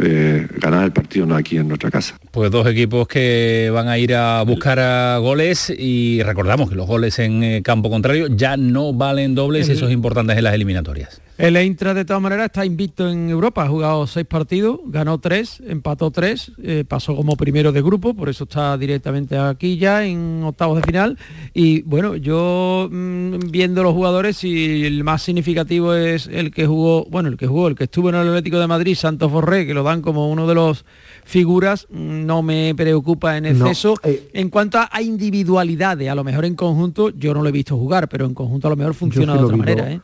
[0.01, 2.17] eh, ganar el partido aquí en nuestra casa.
[2.31, 6.87] Pues dos equipos que van a ir a buscar a goles y recordamos que los
[6.87, 10.53] goles en eh, campo contrario ya no valen dobles y eso es importante en las
[10.53, 11.21] eliminatorias.
[11.37, 15.59] El Eintracht de todas maneras está invicto en Europa, ha jugado seis partidos, ganó tres,
[15.65, 20.43] empató tres, eh, pasó como primero de grupo, por eso está directamente aquí ya en
[20.43, 21.17] octavos de final.
[21.53, 27.05] Y bueno, yo mm, viendo los jugadores y el más significativo es el que jugó,
[27.05, 29.73] bueno, el que jugó, el que estuvo en el Atlético de Madrid, Santos Borré, que
[29.73, 30.85] lo dan como uno de los
[31.31, 33.95] figuras, no me preocupa en exceso.
[34.03, 37.77] Eh, en cuanto a, individualidades, a lo mejor en conjunto yo no lo he visto
[37.77, 39.91] jugar, pero en conjunto a lo mejor funciona de otra manera.
[39.91, 40.01] ¿eh?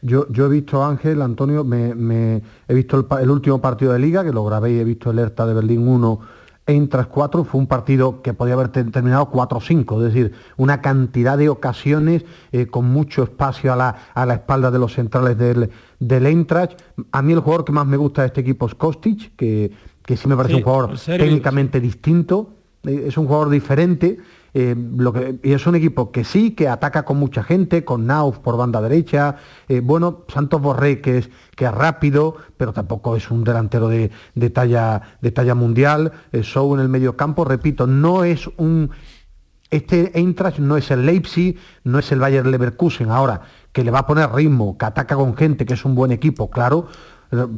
[0.00, 4.32] Yo, yo he visto, Ángel, Antonio, me, he visto el, último partido de liga, que
[4.32, 6.20] lo grabé y he visto el ERTA de Berlín 1
[6.88, 11.48] tras 4, fue un partido que podía haber terminado 4-5, es decir, una cantidad de
[11.48, 16.26] ocasiones eh, con mucho espacio a la, a la, espalda de los centrales del, del
[16.26, 16.80] Eintracht.
[17.10, 19.72] A mí el jugador que más me gusta de este equipo es Kostic, que,
[20.10, 22.50] que sí me parece un jugador técnicamente distinto,
[22.82, 24.18] eh, es un jugador diferente
[24.52, 28.06] eh, lo que, y es un equipo que sí, que ataca con mucha gente, con
[28.06, 29.36] Nauf por banda derecha,
[29.68, 34.10] eh, bueno, Santos Borré que es, que es rápido, pero tampoco es un delantero de,
[34.52, 38.90] talla, de talla mundial, eh, Show en el medio campo, repito, no es un...
[39.70, 44.00] Este Eintracht no es el Leipzig, no es el Bayer Leverkusen, ahora que le va
[44.00, 46.88] a poner ritmo, que ataca con gente, que es un buen equipo, claro,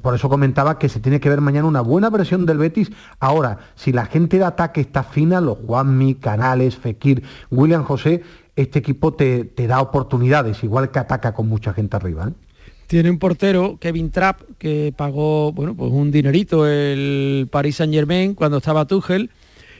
[0.03, 2.91] por eso comentaba que se tiene que ver mañana una buena versión del Betis.
[3.21, 8.23] Ahora, si la gente de ataque está fina, los Juanmi, Canales, Fekir, William José,
[8.55, 12.29] este equipo te, da oportunidades, igual que ataca con mucha gente arriba.
[12.29, 12.33] ¿eh?
[12.87, 18.35] Tiene un portero, Kevin Trapp, que pagó bueno, pues un dinerito el Paris Saint Germain
[18.35, 19.31] cuando estaba Tuchel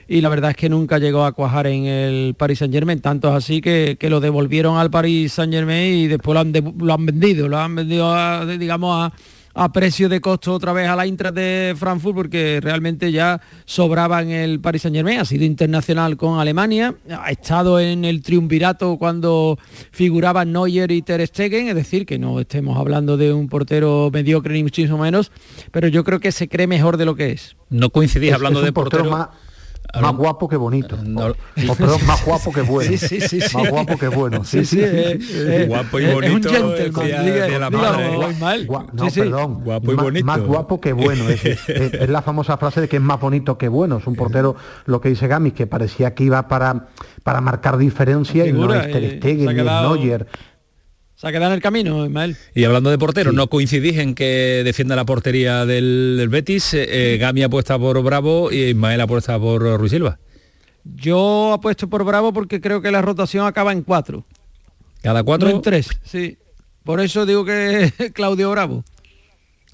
[0.07, 3.29] y la verdad es que nunca llegó a cuajar en el Paris Saint Germain, tanto
[3.29, 7.05] es así que, lo devolvieron al Paris Saint Germain y después lo han, lo han
[7.05, 9.13] vendido, lo han vendido digamos a,
[9.53, 14.21] a precio de costo otra vez a la Intra de Frankfurt porque realmente ya sobraba
[14.21, 18.97] en el Paris Saint Germain, ha sido internacional con Alemania, ha estado en el triunvirato
[18.97, 19.59] cuando
[19.91, 24.53] figuraban Neuer y Ter Stegen, es decir, que no estemos hablando de un portero mediocre
[24.53, 25.31] ni muchísimo menos,
[25.71, 27.55] pero yo creo que se cree mejor de lo que es.
[27.69, 29.29] No coincidís hablando de portero, más
[30.17, 30.97] guapo que bonito.
[31.05, 32.91] más guapo que bueno.
[33.53, 34.43] Más guapo que bueno.
[34.43, 34.81] Sí, sí.
[35.67, 36.49] guapo y bonito.
[36.49, 38.39] Es un gentleman.
[38.39, 38.67] mal.
[38.93, 39.63] no, perdón.
[39.63, 40.25] Guapo y bonito.
[40.25, 41.25] Más, guapo que bueno.
[41.29, 43.97] Es, la famosa frase de que es más bonito que bueno.
[43.97, 46.87] Es un portero, lo que dice Gami, que parecía que iba para,
[47.23, 50.27] para marcar diferencia y no es Ter Stegen, ni Neuer
[51.23, 52.35] se ha quedado en el camino, Ismael.
[52.53, 56.73] Y hablando de portero, ¿no coincidís en que defienda la portería del, Betis?
[56.73, 60.19] Eh, eh, Gami apuesta por Bravo y Ismael apuesta por Ruiz Silva.
[60.83, 64.25] Yo apuesto por Bravo porque creo que la rotación acaba en cuatro.
[65.01, 65.47] ¿Cada cuatro?
[65.47, 66.37] en tres, sí.
[66.83, 68.83] Por eso digo que Claudio Bravo.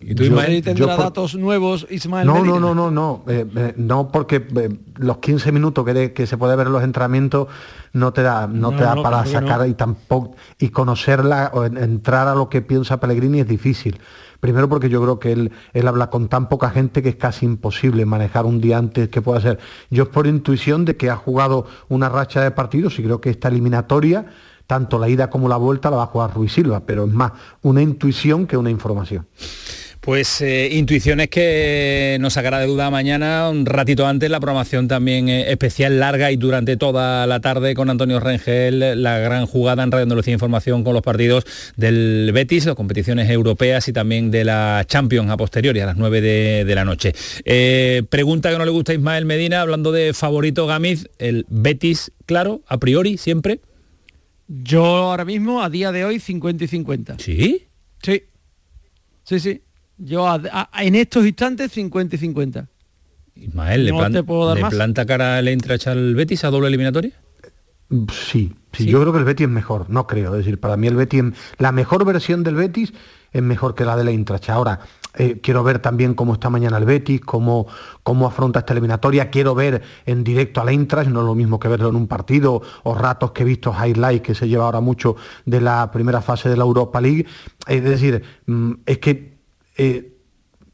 [0.02, 0.64] ¿Y tú, Ismael?
[0.64, 5.18] tendrá datos nuevos, Ismael No, no, no, no, no, eh, eh, no, porque eh, los
[5.18, 7.48] 15 minutos que, que, se puede ver los entrenamientos
[7.92, 12.36] no te da, no, te da para sacar y tampoco y conocerla o entrar a
[12.36, 14.00] lo que piensa Pellegrini es difícil.
[14.40, 17.46] Primero porque yo creo que él, él habla con tan poca gente que es casi
[17.46, 19.60] imposible manejar un día antes que pueda ser.
[19.90, 23.32] Yo es por intuición de que ha jugado una racha de partidos y creo que
[23.32, 24.28] esta eliminatoria
[24.66, 27.32] tanto la ida como la vuelta la va a jugar Ruiz Silva, pero es más
[27.64, 29.26] una intuición que una información.
[30.02, 35.28] Pues eh, intuiciones que nos sacará de duda mañana, un ratito antes, la programación también
[35.28, 39.92] eh, especial, larga y durante toda la tarde con Antonio Rengel, la gran jugada en
[39.92, 41.44] Radio Andalucía Información con los partidos
[41.76, 46.22] del Betis, las competiciones europeas y también de la Champions a posteriori, a las 9
[46.22, 47.14] de, la noche.
[47.44, 52.14] Eh, pregunta que no le gusta a Ismael Medina, hablando de favorito Gamiz, el Betis,
[52.26, 53.60] claro, a priori, siempre.
[54.48, 57.16] Yo ahora mismo, a día de hoy, 50 y 50.
[57.20, 57.68] ¿Sí?
[58.02, 58.24] Sí.
[59.26, 59.62] Sí, sí.
[60.00, 60.28] Yo
[60.80, 62.68] en estos instantes 50 y 50.
[63.36, 64.24] Ismael, ¿le,
[64.70, 67.12] planta cara el Eintracht al Betis a doble eliminatoria?
[68.12, 70.34] Sí, sí, yo creo que el Betis es mejor, no creo.
[70.34, 71.24] Es decir, para mí el Betis,
[71.58, 72.94] la mejor versión del Betis
[73.32, 74.50] es mejor que la de la Eintracht.
[74.50, 74.80] Ahora,
[75.16, 77.68] eh, quiero ver también cómo está mañana el Betis, cómo,
[78.04, 79.30] cómo afronta esta eliminatoria.
[79.30, 82.08] Quiero ver en directo a la Eintracht, no es lo mismo que verlo en un
[82.08, 86.22] partido o ratos que he visto highlights que se lleva ahora mucho de la primera
[86.22, 87.26] fase de la Europa League.
[87.68, 89.39] Es decir, mm, es que
[89.80, 90.14] eh,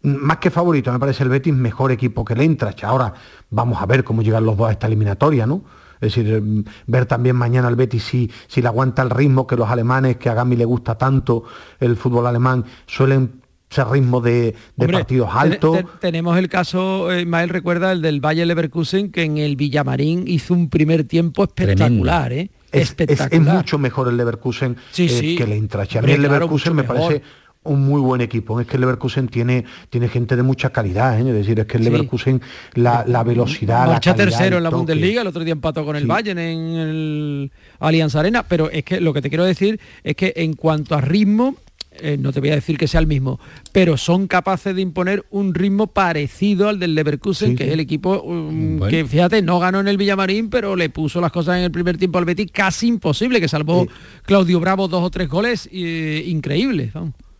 [0.01, 2.83] más que favorito, me parece el Betis mejor equipo que el Eintracht.
[2.83, 3.13] Ahora
[3.49, 5.63] vamos a ver cómo llegan los dos a esta eliminatoria, ¿no?
[6.01, 9.55] Es decir, mm, ver también mañana al Betis si, si le aguanta el ritmo que
[9.55, 11.43] los alemanes, que a Gami le gusta tanto
[11.79, 14.55] el fútbol alemán, suelen ser ritmo de,
[14.91, 15.79] partidos altos.
[15.99, 20.53] tenemos el caso, eh, Ismael recuerda, el del Valle Leverkusen, que en el Villamarín hizo
[20.53, 22.49] un primer tiempo espectacular, ¿eh?
[22.71, 23.55] Es, espectacular.
[23.57, 25.95] mucho mejor el Leverkusen eh, que el Eintracht.
[25.95, 27.21] A mí el Leverkusen me parece
[27.65, 28.60] un muy buen equipo.
[28.60, 31.28] Es que el Leverkusen tiene, tiene gente de mucha calidad, ¿eh?
[31.28, 32.41] es decir, es que el Leverkusen,
[32.75, 36.39] la, la velocidad, Marcha tercero en la Bundesliga, el otro día empató con el Bayern
[36.39, 40.54] en el Allianz Arena, pero es que lo que te quiero decir es que en
[40.54, 41.56] cuanto a ritmo,
[41.99, 43.39] eh, no te voy a decir que sea el mismo,
[43.71, 48.21] pero son capaces de imponer un ritmo parecido al del Leverkusen, que es el equipo
[48.21, 51.71] um, que, fíjate, no ganó en el Villamarín, pero le puso las cosas en el
[51.71, 53.88] primer tiempo al Betis casi imposible, que salvó
[54.23, 56.91] Claudio Bravo dos o tres goles eh, increíbles.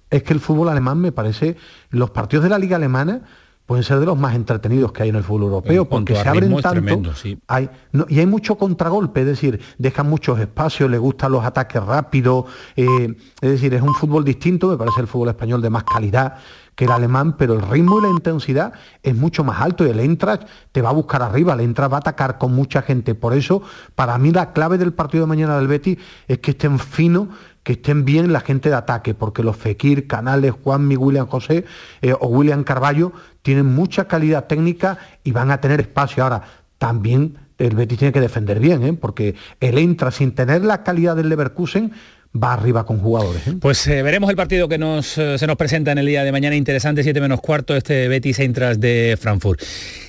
[0.10, 1.58] Es que el fútbol alemán me parece,
[1.89, 3.24] los partidos de la liga alemana
[3.65, 6.56] pueden ser de los más entretenidos que hay en el fútbol europeo, porque se abren
[6.62, 7.12] tanto,
[7.48, 7.70] hay,
[8.10, 13.15] y hay mucho contragolpe, es decir, dejan muchos espacios, le gustan los ataques rápidos, eh,
[13.41, 16.36] es decir, es un fútbol distinto, me parece el fútbol español de más calidad
[16.76, 20.00] que el alemán, pero el ritmo y la intensidad es mucho más alto y el
[20.00, 23.34] Eintracht te va a buscar arriba, el Eintracht va a atacar con mucha gente, por
[23.34, 23.63] eso
[23.96, 27.30] para mí la clave del partido de mañana del Betis es que estén finos
[27.65, 31.65] que estén bien la gente de ataque, porque los Fekir, Canales, Juanmi, William José
[32.04, 36.23] eh, o William Carballo tienen mucha calidad técnica y van a tener espacio.
[36.23, 36.43] Ahora,
[36.78, 38.93] también el Betis tiene que defender bien, ¿eh?
[38.93, 41.91] porque el entra sin tener la calidad del Leverkusen
[42.36, 43.47] va arriba con jugadores.
[43.47, 43.56] ¿eh?
[43.60, 47.01] Pues veremos el partido que nos, se nos presenta en el día de mañana, interesante,
[47.01, 49.63] 7 menos cuarto, este Betis Entras de Frankfurt.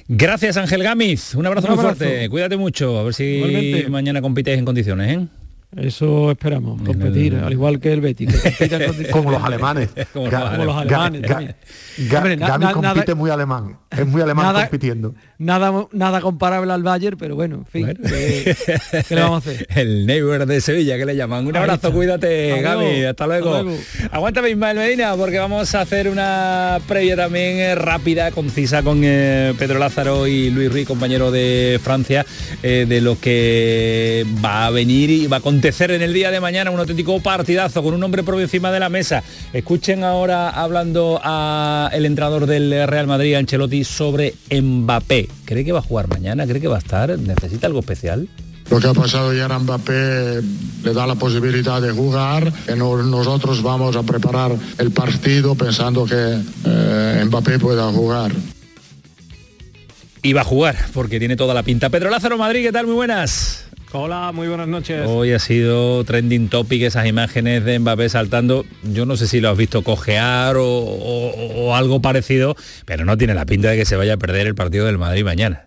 [0.08, 4.66] Gracias Ángel Gamiz, un abrazo, muy fuerte, cuídate mucho, a ver si mañana compitéis en
[4.66, 5.20] condiciones.
[5.76, 8.34] Eso esperamos, competir, al igual que el Betis.
[9.12, 9.90] como los alemanes.
[10.12, 11.22] como, los alemanes.
[11.98, 12.38] Gaby
[12.72, 15.14] compite muy alemán, es muy alemán compitiendo.
[15.38, 18.56] Nada, nada comparable al Bayern, pero bueno, en fin, ¿qué,
[19.10, 19.66] le vamos a hacer?
[19.76, 21.46] El neighbor de Sevilla, que le llaman.
[21.46, 23.64] Un abrazo, cuídate, Gaby, hasta luego.
[24.10, 29.52] Aguántame, Ismael Medina, porque vamos a hacer una previa también eh, rápida, concisa con eh,
[29.58, 32.24] Pedro Lázaro y Luis Ruiz, compañero de Francia,
[32.62, 36.38] eh, de lo que va a venir y va a acontecer en el día de
[36.38, 39.24] mañana, un auténtico partidazo con un hombre por encima de la mesa.
[39.52, 45.28] Escuchen ahora hablando a el entrenador del Real Madrid, Ancelotti, sobre Mbappé.
[45.44, 46.46] ¿Cree que va a jugar mañana?
[46.46, 47.18] ¿Cree que va a estar?
[47.18, 48.28] ¿Necesita algo especial?
[48.70, 50.40] Lo que ha pasado ya a Mbappé
[50.84, 52.52] le da la posibilidad de jugar.
[52.76, 58.30] nosotros vamos a preparar el partido pensando que eh, Mbappé pueda jugar.
[60.22, 61.90] Y va a jugar, porque tiene toda la pinta.
[61.90, 62.86] Pedro Lázaro Madrid, ¿qué tal?
[62.86, 63.65] Muy buenas.
[63.98, 65.06] Hola, muy buenas noches.
[65.06, 68.66] Hoy ha sido trending topic esas imágenes de Mbappé saltando.
[68.82, 73.46] Yo no sé si lo has visto cojear o, algo parecido, pero no tiene la
[73.46, 75.65] pinta de que se vaya a perder el partido del Madrid mañana.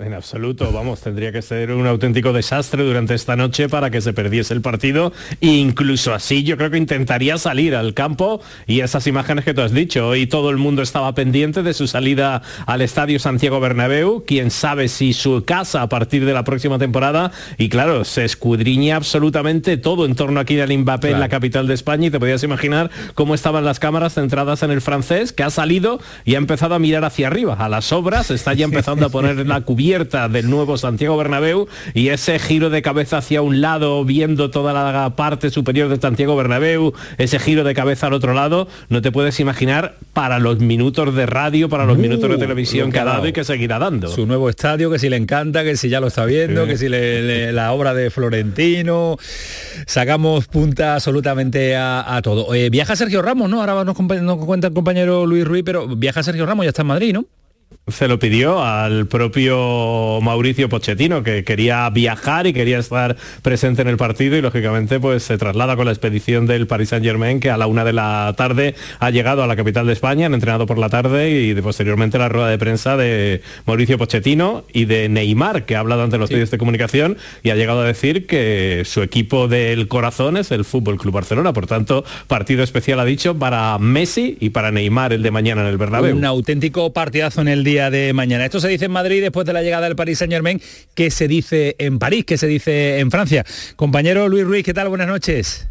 [0.00, 4.14] En absoluto, vamos, tendría que ser un auténtico desastre durante esta noche para que se
[4.14, 5.12] perdiese el partido.
[5.42, 9.60] E incluso así yo creo que intentaría salir al campo y esas imágenes que tú
[9.60, 10.08] has dicho.
[10.08, 14.24] Hoy todo el mundo estaba pendiente de su salida al Estadio Santiago Bernabéu.
[14.26, 17.30] Quién sabe si su casa a partir de la próxima temporada.
[17.58, 21.74] Y claro, se escudriña absolutamente todo en torno a Kylian Mbappé en la capital de
[21.74, 25.50] España y te podías imaginar cómo estaban las cámaras centradas en el francés que ha
[25.50, 27.54] salido y ha empezado a mirar hacia arriba.
[27.58, 32.10] A las obras está ya empezando a poner la cubierta del nuevo Santiago Bernabéu y
[32.10, 36.94] ese giro de cabeza hacia un lado viendo toda la parte superior de Santiago Bernabéu,
[37.18, 41.26] ese giro de cabeza al otro lado, no te puedes imaginar para los minutos de
[41.26, 44.06] radio, para los minutos de televisión que ha dado y que seguirá dando.
[44.06, 46.88] Su nuevo estadio, que si le encanta, que si ya lo está viendo, que si
[46.88, 49.18] la obra de Florentino,
[49.86, 52.54] sacamos punta absolutamente a, todo.
[52.54, 53.60] Eh, viaja Sergio Ramos, ¿no?
[53.60, 56.88] Ahora nos, nos cuenta el compañero Luis Ruiz, pero viaja Sergio Ramos, ya está en
[56.88, 57.26] Madrid, ¿no?
[57.90, 63.88] Se lo pidió al propio Mauricio Pochettino, que quería viajar y quería estar presente en
[63.88, 67.50] el partido y lógicamente pues se traslada con la expedición del Paris Saint Germain, que
[67.50, 70.66] a la una de la tarde ha llegado a la capital de España, han entrenado
[70.66, 75.08] por la tarde y de, posteriormente la rueda de prensa de Mauricio Pochettino y de
[75.08, 78.82] Neymar, que ha hablado ante los medios de comunicación y ha llegado a decir que
[78.84, 81.52] su equipo del corazón es el Fútbol Club Barcelona.
[81.52, 85.68] Por tanto, partido especial ha dicho para Messi y para Neymar el de mañana en
[85.68, 86.16] el Bernabéu.
[86.16, 88.44] Un auténtico partidazo en el día de mañana.
[88.44, 90.60] Esto se dice en Madrid después de la llegada del Paris Saint Germain,
[90.94, 93.44] que se dice en París, que se dice en Francia.
[93.76, 94.88] Compañero Luis Ruiz, ¿qué tal?
[94.88, 95.68] Buenas noches.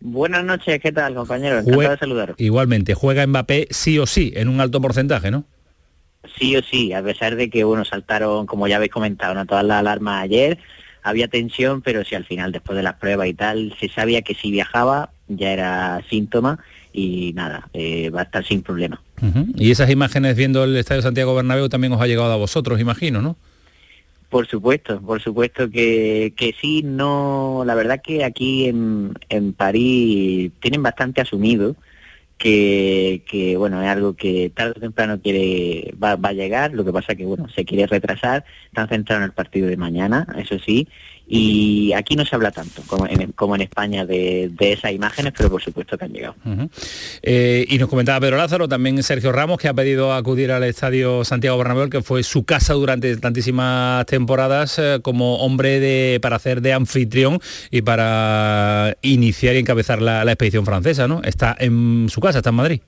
[0.00, 1.58] Buenas noches, ¿qué tal, compañero?
[1.58, 2.34] Encantado de saludar.
[2.38, 5.44] Igualmente, juega Mbappé sí o sí, en un alto porcentaje, ¿no?
[6.38, 9.44] Sí o sí, a pesar de que, bueno, saltaron, como ya habéis comentado, ¿no?
[9.46, 10.58] todas las alarmas ayer,
[11.02, 14.34] había tensión, pero si al final, después de las pruebas y tal, se sabía que
[14.34, 16.58] si viajaba ya era síntoma
[16.94, 19.02] y nada, eh, va a estar sin problema.
[19.56, 23.20] Y esas imágenes viendo el Estadio Santiago Bernabéu también os ha llegado a vosotros, imagino,
[23.20, 23.36] ¿no?
[24.28, 30.52] Por supuesto, por supuesto que, que sí, no, la verdad que aquí en, en París
[30.60, 31.76] tienen bastante asumido
[32.38, 36.84] que, que, bueno, es algo que tarde o temprano quiere, va, va a llegar, lo
[36.84, 40.58] que pasa que bueno, se quiere retrasar, están centrados en el partido de mañana, eso
[40.58, 40.88] sí,
[41.26, 45.32] y aquí no se habla tanto como en, como en España de, de esas imágenes,
[45.36, 46.34] pero por supuesto que han llegado.
[47.22, 51.24] Eh, y nos comentaba Pedro Lázaro, también Sergio Ramos, que ha pedido acudir al estadio
[51.24, 56.60] Santiago Bernabéu, que fue su casa durante tantísimas temporadas, eh, como hombre de, para hacer
[56.60, 57.38] de anfitrión
[57.70, 61.22] y para iniciar y encabezar la, la expedición francesa, ¿no?
[61.22, 62.80] Está en su casa, está en Madrid.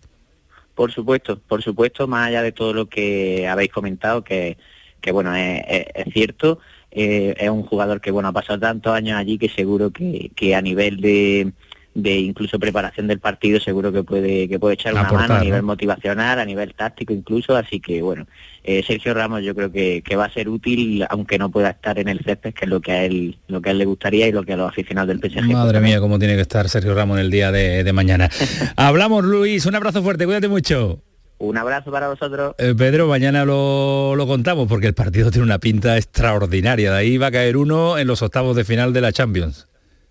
[0.75, 4.59] Por supuesto, por supuesto, más allá de todo lo que habéis comentado, que,
[5.01, 6.59] que bueno, es, es- es cierto,
[6.99, 10.55] eh, es un jugador que bueno ha pasado tantos años allí que seguro que, que
[10.55, 11.53] a nivel de,
[11.93, 15.45] de incluso preparación del partido seguro que puede que puede echar una Aportar, mano a
[15.45, 15.67] nivel ¿no?
[15.67, 18.27] motivacional, a nivel táctico incluso, así que bueno,
[18.65, 21.99] eh, Sergio Ramos yo creo que, que va a ser útil aunque no pueda estar
[21.99, 24.27] en el césped, que es lo que a él lo que a él le gustaría
[24.27, 25.53] y lo que a los aficionados del PSG.
[25.53, 28.31] Madre mía, cómo tiene que estar Sergio Ramos en el día de, de mañana.
[28.77, 31.03] Hablamos, Luis, un abrazo fuerte, cuídate mucho.
[31.39, 32.55] Un abrazo para vosotros.
[32.59, 36.93] Eh, Pedro, mañana lo, lo contamos porque el partido tiene una pinta extraordinaria.
[36.93, 39.67] De ahí va a caer uno en los octavos de final de la Champions.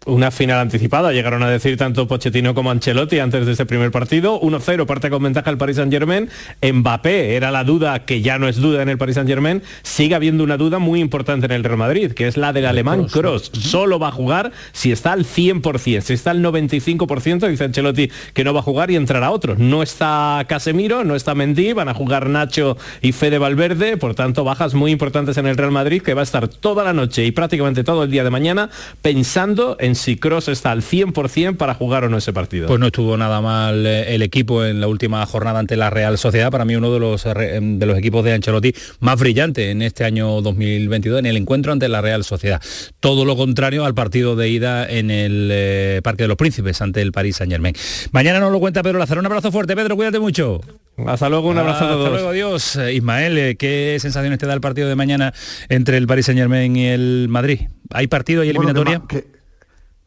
[0.06, 4.40] Una final anticipada, llegaron a decir tanto Pochettino como Ancelotti antes de este primer partido.
[4.40, 6.30] 1-0 parte con ventaja el Paris Saint Germain.
[6.62, 9.64] Mbappé era la duda, que ya no es duda en el Paris Saint Germain.
[9.82, 13.06] Sigue habiendo una duda muy importante en el Real Madrid, que es la del alemán
[13.06, 13.50] Cross.
[13.54, 16.02] Solo va a jugar si está al 100%.
[16.02, 19.56] Si está al 95%, dice Ancelotti que no va a jugar y entrará otro.
[19.58, 23.98] No está Casemiro, no está Mendy, van a jugar Nacho y Fede Valverde.
[23.98, 26.94] Por tanto, bajas muy importantes en el Real Madrid, que va a estar toda la
[26.94, 28.70] noche y prácticamente todo el día de mañana
[29.02, 32.68] pensando en si Cross está al 100% para jugar o no ese partido.
[32.68, 36.18] Pues no estuvo nada mal eh, el equipo en la última jornada ante la Real
[36.18, 36.52] Sociedad.
[36.52, 40.04] Para mí uno de los, re- de los equipos de Ancelotti más brillante en este
[40.04, 42.62] año 2022 en el encuentro ante la Real Sociedad.
[43.00, 47.02] Todo lo contrario al partido de ida en el eh, Parque de los Príncipes ante
[47.02, 47.76] el Paris Saint Germain.
[48.12, 49.20] Mañana nos lo cuenta Pedro Lázaro.
[49.20, 50.62] Un abrazo fuerte, Pedro, cuídate mucho.
[51.08, 52.76] Hasta luego, un abrazo a Hasta luego, adiós.
[52.78, 55.34] Eh, Ismael, ¿qué sensaciones te da el partido de mañana
[55.70, 57.62] entre el Paris Saint Germain y el Madrid?
[57.92, 58.74] ¿Hay partido y Bueno,
[59.08, 59.26] que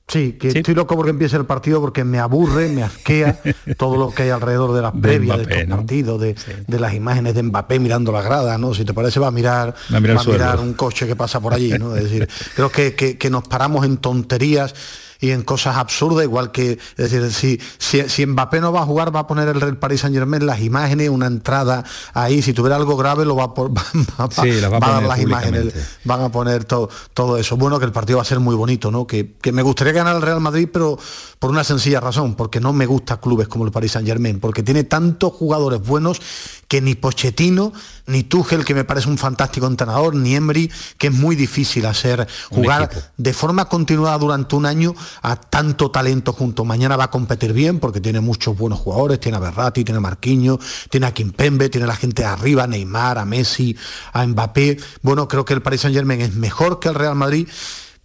[0.09, 3.38] que- Sí, que estoy loco porque empiece el partido porque me aburre, me asquea
[3.77, 5.77] todo lo que hay alrededor de las De previas de, Mbappé, estos ¿no?
[5.77, 6.35] partidos, de,
[6.66, 8.73] de las imágenes de Mbappé mirando la grada, ¿no?
[8.75, 11.73] Si te parece va a mirar, Va a mirar un coche que pasa por allí,
[11.79, 11.94] ¿no?
[11.94, 14.75] Es decir, creo que, que- que nos paramos en tonterías
[15.20, 18.87] y en cosas absurdas, igual que, es decir, si, si, si Mbappé no va a
[18.87, 22.52] jugar, va a poner el, el Paris Saint Germain las imágenes, una entrada ahí, si
[22.52, 23.83] tuviera algo grave lo va a, por- va,
[24.20, 27.37] va- Sí, las va a a dar poner las imágenes, van a poner todo, todo
[27.37, 27.57] eso.
[27.57, 29.07] Bueno, que el partido va a ser muy bonito, ¿no?
[29.07, 30.98] Que, que me gustaría ganar el Real Madrid, pero
[31.38, 34.62] por una sencilla razón, porque no me gusta clubes como el Paris Saint Germain, porque
[34.62, 36.20] tiene tantos jugadores buenos
[36.68, 37.72] que ni Pochettino,
[38.07, 42.26] ni Tuchel, que me parece un fantástico entrenador, ni Emery, que es muy difícil hacer
[42.50, 46.64] jugar de forma continuada durante un año a tanto talento junto.
[46.64, 50.01] Mañana va a competir bien porque tiene muchos buenos jugadores, tiene a Berratti, tiene a
[50.01, 53.77] Marquinhos, tiene a Kimpembe, tiene a la gente de arriba, a Neymar, a Messi,
[54.12, 54.79] a Mbappé.
[55.03, 57.49] Bueno, creo que el Paris Saint Germain es mejor que el Real Madrid.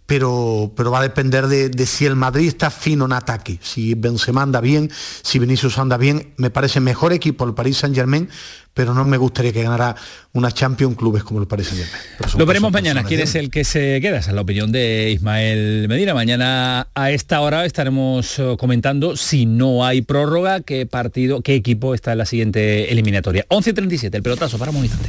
[0.06, 3.94] Pero, pero va a depender de, de si el Madrid está fino en ataque, si
[3.94, 4.90] Benzema anda bien,
[5.22, 8.28] si Vinicius anda bien, me parece mejor equipo el Paris Saint Germain,
[8.74, 9.94] pero no me gustaría que ganara
[10.32, 12.02] una Champions clubes como el Paris Saint Germain.
[12.18, 13.04] Pero son Lo veremos mañana.
[13.04, 14.18] ¿Quién es el que se queda?
[14.18, 16.12] Esa es la opinión de Ismael Medina.
[16.12, 21.94] Mañana a esta hora estaremos eh, comentando si no hay prórroga, qué partido, qué equipo
[21.94, 23.46] está en la siguiente eliminatoria.
[23.48, 25.08] 11.37, el pelotazo, para un instante.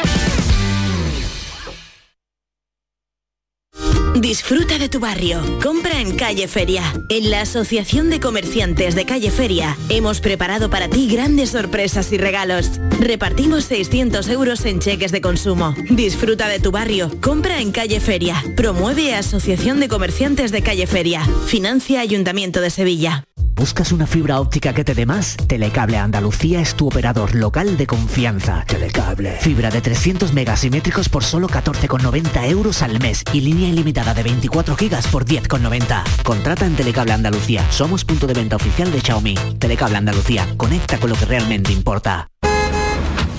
[4.15, 5.41] Disfruta de tu barrio.
[5.63, 6.83] Compra en Calle Feria.
[7.07, 12.17] En la Asociación de Comerciantes de Calle Feria hemos preparado para ti grandes sorpresas y
[12.17, 12.71] regalos.
[12.99, 15.73] Repartimos 600 euros en cheques de consumo.
[15.89, 17.09] Disfruta de tu barrio.
[17.21, 18.43] Compra en Calle Feria.
[18.57, 21.25] Promueve Asociación de Comerciantes de Calle Feria.
[21.47, 23.23] Financia Ayuntamiento de Sevilla.
[23.61, 25.37] ¿Buscas una fibra óptica que te dé más?
[25.37, 28.65] Telecable Andalucía es tu operador local de confianza.
[28.65, 29.37] Telecable.
[29.39, 34.75] Fibra de 300 megasimétricos por solo 14,90 euros al mes y línea ilimitada de 24
[34.75, 36.03] gigas por 10,90.
[36.23, 37.65] Contrata en Telecable Andalucía.
[37.71, 39.35] Somos punto de venta oficial de Xiaomi.
[39.59, 40.47] Telecable Andalucía.
[40.57, 42.27] Conecta con lo que realmente importa.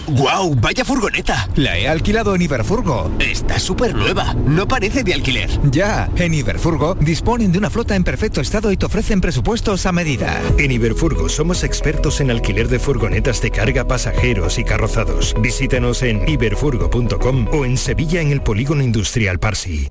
[0.09, 0.55] ¡Guau!
[0.57, 1.49] ¡Vaya furgoneta!
[1.57, 3.11] La he alquilado en Iberfurgo.
[3.19, 4.35] Está súper nueva.
[4.35, 5.49] No parece de alquiler.
[5.71, 9.93] Ya, en Iberfurgo disponen de una flota en perfecto estado y te ofrecen presupuestos a
[9.93, 10.43] medida.
[10.59, 15.35] En Iberfurgo somos expertos en alquiler de furgonetas de carga, pasajeros y carrozados.
[15.41, 19.91] Visítanos en iberfurgo.com o en Sevilla en el Polígono Industrial Parsi.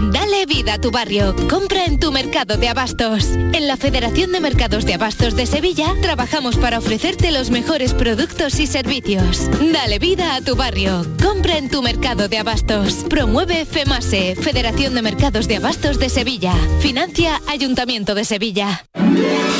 [0.00, 1.36] Dale vida a tu barrio.
[1.48, 3.26] Compra en tu mercado de abastos.
[3.52, 8.58] En la Federación de Mercados de Abastos de Sevilla trabajamos para ofrecerte los mejores productos
[8.60, 9.50] y servicios.
[9.72, 11.04] Dale vida a tu barrio.
[11.22, 13.04] Compra en tu mercado de abastos.
[13.10, 16.54] Promueve FEMASE, Federación de Mercados de Abastos de Sevilla.
[16.80, 18.86] Financia Ayuntamiento de Sevilla.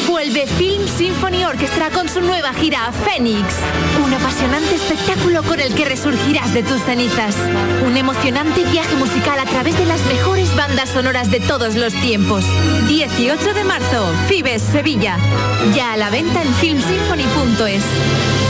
[0.09, 3.45] Vuelve Film Symphony Orchestra con su nueva gira Fénix.
[4.05, 7.37] Un apasionante espectáculo con el que resurgirás de tus cenizas.
[7.87, 12.45] Un emocionante viaje musical a través de las mejores bandas sonoras de todos los tiempos.
[12.89, 15.17] 18 de marzo, Fibes, Sevilla.
[15.75, 18.50] Ya a la venta en filmsymphony.es.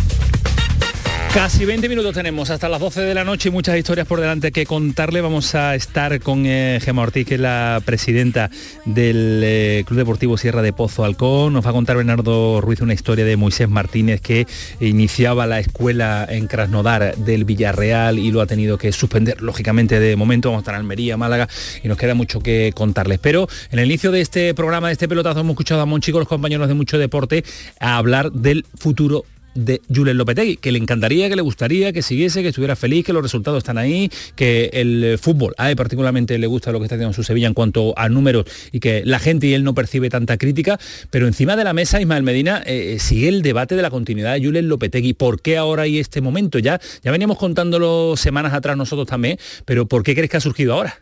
[1.33, 4.51] Casi 20 minutos tenemos hasta las 12 de la noche y muchas historias por delante
[4.51, 5.21] que contarle.
[5.21, 8.51] Vamos a estar con eh, Gemma Ortiz, que es la presidenta
[8.83, 11.53] del eh, Club Deportivo Sierra de Pozo Alcón.
[11.53, 14.45] Nos va a contar Bernardo Ruiz una historia de Moisés Martínez que
[14.81, 20.17] iniciaba la escuela en Krasnodar del Villarreal y lo ha tenido que suspender, lógicamente, de
[20.17, 20.49] momento.
[20.49, 21.47] Vamos a estar en Almería, Málaga
[21.81, 23.19] y nos queda mucho que contarles.
[23.19, 26.19] Pero en el inicio de este programa, de este pelotazo, hemos escuchado a Monchi con
[26.19, 27.45] los compañeros de Mucho Deporte
[27.79, 29.23] a hablar del futuro
[29.55, 33.13] de Julen Lopetegui, que le encantaría, que le gustaría, que siguiese, que estuviera feliz, que
[33.13, 36.95] los resultados están ahí, que el fútbol a él particularmente le gusta lo que está
[36.95, 40.09] haciendo su Sevilla en cuanto a números y que la gente y él no percibe
[40.09, 40.79] tanta crítica,
[41.09, 44.45] pero encima de la mesa Ismael Medina eh, sigue el debate de la continuidad de
[44.45, 45.13] Julen Lopetegui.
[45.13, 46.59] ¿Por qué ahora y este momento?
[46.59, 50.73] Ya, ya veníamos contándolo semanas atrás nosotros también, pero ¿por qué crees que ha surgido
[50.73, 51.01] ahora?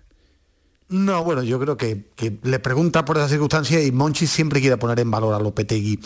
[0.91, 2.03] No, bueno, yo creo que,
[2.41, 5.99] le pregunta por esa circunstancia y Monchi siempre quiere poner en valor a Lopetegui.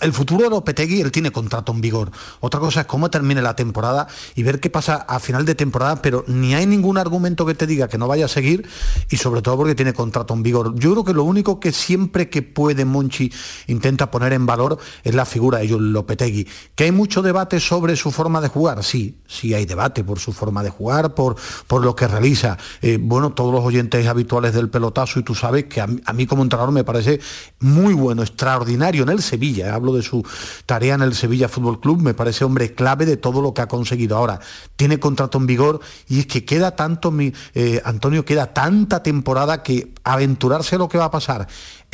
[0.00, 2.10] El futuro de Lopetegui, él tiene contrato en vigor.
[2.40, 6.02] Otra cosa es cómo termine la temporada y ver qué pasa a final de temporada,
[6.02, 8.66] pero ni hay ningún argumento que te diga que no vaya a seguir
[9.08, 10.74] y sobre todo porque tiene contrato en vigor.
[10.80, 13.32] Yo creo que lo único que siempre que puede Monchi
[13.68, 16.48] intenta poner en valor es la figura de Lopetegui.
[16.74, 18.82] ¿Que hay mucho debate sobre su forma de jugar?
[18.82, 21.36] Sí, sí hay debate por su forma de jugar, por,
[21.68, 22.58] por lo que realiza.
[22.82, 26.42] Eh, bueno, todos los oyentes habituales del pelotazo y tú sabes que a mí, como
[26.42, 27.20] entrenador me parece
[27.60, 29.68] muy bueno, extraordinario en el Sevilla.
[29.68, 29.70] ¿eh?
[29.70, 30.24] Hablo de su
[30.66, 33.68] tarea en el Sevilla Fútbol Club, me parece hombre clave de todo lo que ha
[33.68, 34.16] conseguido.
[34.16, 34.40] Ahora,
[34.76, 39.62] tiene contrato en vigor y es que queda tanto, mi, eh, Antonio, queda tanta temporada
[39.62, 41.46] que aventurarse lo que va a pasar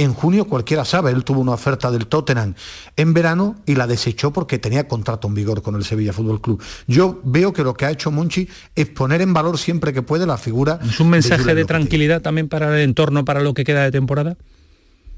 [0.02, 2.54] en junio cualquiera sabe, él tuvo una oferta del Tottenham
[2.96, 6.62] en verano y la desechó porque tenía contrato en vigor con el Sevilla Fútbol Club.
[6.86, 10.26] Yo veo que lo que ha hecho Monchi es poner en valor siempre que puede
[10.26, 10.78] la figura.
[10.82, 14.36] ¿Es un mensaje de tranquilidad también para el entorno, para lo que queda de temporada?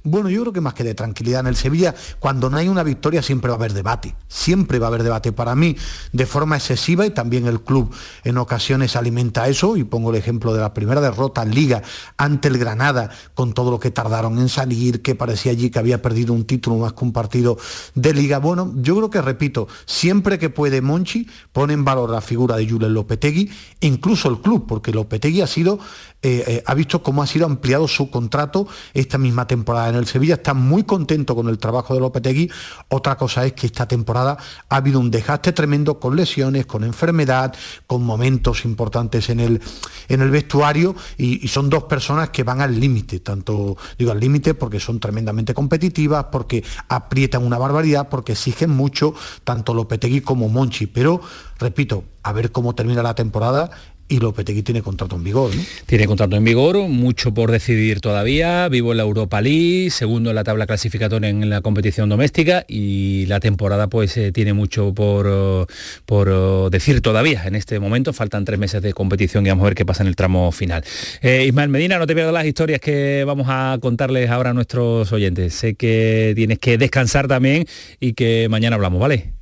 [0.04, 2.82] Bueno, yo creo que más que de tranquilidad en el Sevilla, cuando no hay una
[2.82, 5.30] victoria siempre va a haber debate, siempre va a haber debate.
[5.30, 5.76] Para mí,
[6.12, 7.94] de forma excesiva, y también el club
[8.24, 11.82] en ocasiones alimenta eso, y pongo el ejemplo de la primera derrota en Liga
[12.16, 16.02] ante el Granada, con todo lo que tardaron en salir, que parecía allí que había
[16.02, 17.56] perdido un título más que un partido
[17.94, 18.38] de Liga.
[18.38, 22.68] Bueno, yo creo que, repito, siempre que puede Monchi, pone en valor la figura de
[22.68, 23.50] Julen Lopetegui,
[23.80, 25.78] incluso el club, porque Lopetegui ha sido,
[26.22, 30.06] eh, eh, ha visto cómo ha sido ampliado su contrato esta misma temporada en el
[30.06, 32.50] Sevilla está muy contento con el trabajo de Lopetegui.
[32.88, 34.36] Otra cosa es que esta temporada
[34.68, 37.54] ha habido un desgaste tremendo con lesiones, con enfermedad,
[37.86, 39.60] con momentos importantes en el,
[40.08, 44.20] en el vestuario y, y son dos personas que van al límite, tanto digo al
[44.20, 49.14] límite porque son tremendamente competitivas, porque aprietan una barbaridad, porque exigen mucho
[49.44, 50.86] tanto Lopetegui como Monchi.
[50.86, 51.20] Pero,
[51.58, 53.70] repito, a ver cómo termina la temporada
[54.12, 55.54] y Lopetegui tiene contrato en vigor.
[55.56, 55.62] ¿no?
[55.86, 60.36] Tiene contrato en vigor, mucho por decidir todavía, vivo en la Europa League, segundo en
[60.36, 65.26] la tabla clasificatoria en la competición doméstica y la temporada pues eh, tiene mucho por,
[65.26, 65.66] oh,
[66.04, 69.68] por oh, decir todavía en este momento, faltan tres meses de competición y vamos a
[69.68, 70.84] ver qué pasa en el tramo final.
[71.22, 75.10] Eh, Ismael Medina, no te pierdas las historias que vamos a contarles ahora a nuestros
[75.10, 77.64] oyentes, sé que tienes que descansar también
[77.98, 79.41] y que mañana hablamos, ¿vale?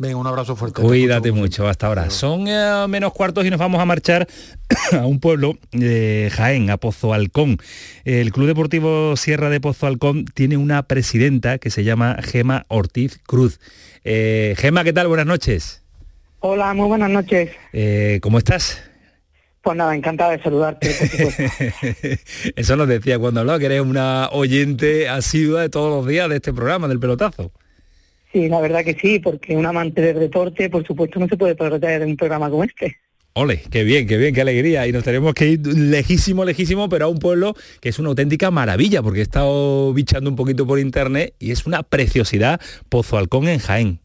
[0.00, 0.80] Venga, un abrazo fuerte.
[0.80, 2.08] Cuídate mucho, hasta ahora.
[2.10, 4.28] Son eh, menos cuartos y nos vamos a marchar
[4.92, 7.58] a un pueblo de Jaén, a Pozo Halcón.
[8.04, 13.18] El Club Deportivo Sierra de Pozo Halcón tiene una presidenta que se llama Gema Ortiz
[13.26, 13.58] Cruz.
[14.04, 15.08] Eh, Gema, ¿qué tal?
[15.08, 15.82] Buenas noches.
[16.38, 17.50] Hola, muy buenas noches.
[17.72, 18.80] Eh, ¿Cómo estás?
[19.62, 22.22] Pues nada, encantada de saludarte, por supuesto.
[22.56, 26.36] Eso nos decía cuando hablaba, que eres una oyente asidua de todos los días de
[26.36, 27.50] este programa, del pelotazo.
[28.38, 31.56] Sí, la verdad que sí, porque un amante del deporte, por supuesto, no se puede
[31.56, 32.96] perder de un programa como este.
[33.32, 34.86] Ole, qué bien, qué bien, qué alegría.
[34.86, 38.52] Y nos tenemos que ir lejísimo, lejísimo, pero a un pueblo que es una auténtica
[38.52, 43.48] maravilla, porque he estado bichando un poquito por internet y es una preciosidad Pozo Halcón
[43.48, 43.98] en Jaén.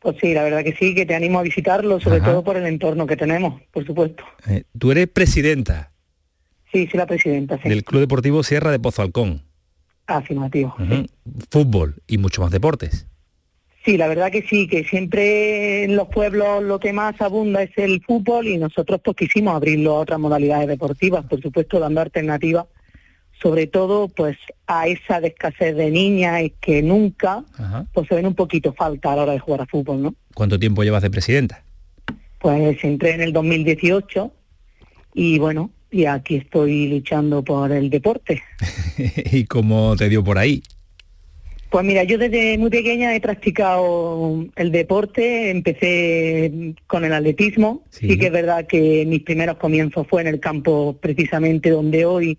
[0.00, 2.30] Pues sí, la verdad que sí, que te animo a visitarlo, sobre Ajá.
[2.30, 4.22] todo por el entorno que tenemos, por supuesto.
[4.48, 5.90] Eh, tú eres presidenta
[6.72, 7.68] Sí, sí, la presidenta, sí.
[7.68, 9.42] del Club Deportivo Sierra de Pozo Halcón.
[10.06, 10.76] Afirmativo.
[11.50, 13.08] Fútbol y mucho más deportes.
[13.84, 17.70] Sí, la verdad que sí, que siempre en los pueblos lo que más abunda es
[17.76, 22.66] el fútbol y nosotros pues quisimos abrirlo a otras modalidades deportivas, por supuesto dando alternativas,
[23.40, 27.86] sobre todo pues a esa de escasez de niñas que nunca Ajá.
[27.94, 30.14] pues se ven un poquito falta a la hora de jugar a fútbol, ¿no?
[30.34, 31.62] ¿Cuánto tiempo llevas de presidenta?
[32.38, 34.30] Pues entré en el 2018
[35.14, 38.42] y bueno, y aquí estoy luchando por el deporte.
[39.32, 40.62] ¿Y cómo te dio por ahí?
[41.70, 48.18] Pues mira, yo desde muy pequeña he practicado el deporte, empecé con el atletismo, sí.
[48.18, 52.38] que es verdad que mis primeros comienzos fue en el campo precisamente donde hoy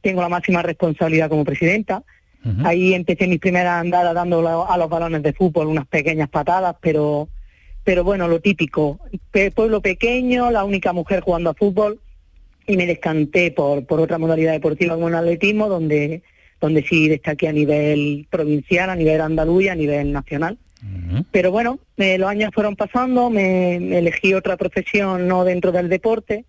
[0.00, 2.02] tengo la máxima responsabilidad como presidenta.
[2.64, 7.28] Ahí empecé mis primeras andadas dando a los balones de fútbol unas pequeñas patadas, pero
[7.84, 9.00] pero bueno, lo típico,
[9.54, 12.00] pueblo pequeño, la única mujer jugando a fútbol
[12.66, 16.22] y me descanté por, por otra modalidad deportiva como el atletismo, donde,
[16.60, 20.58] donde sí destaqué a nivel provincial, a nivel andaluz y a nivel nacional.
[21.30, 25.90] Pero bueno, eh, los años fueron pasando, me, me elegí otra profesión no dentro del
[25.90, 26.46] deporte,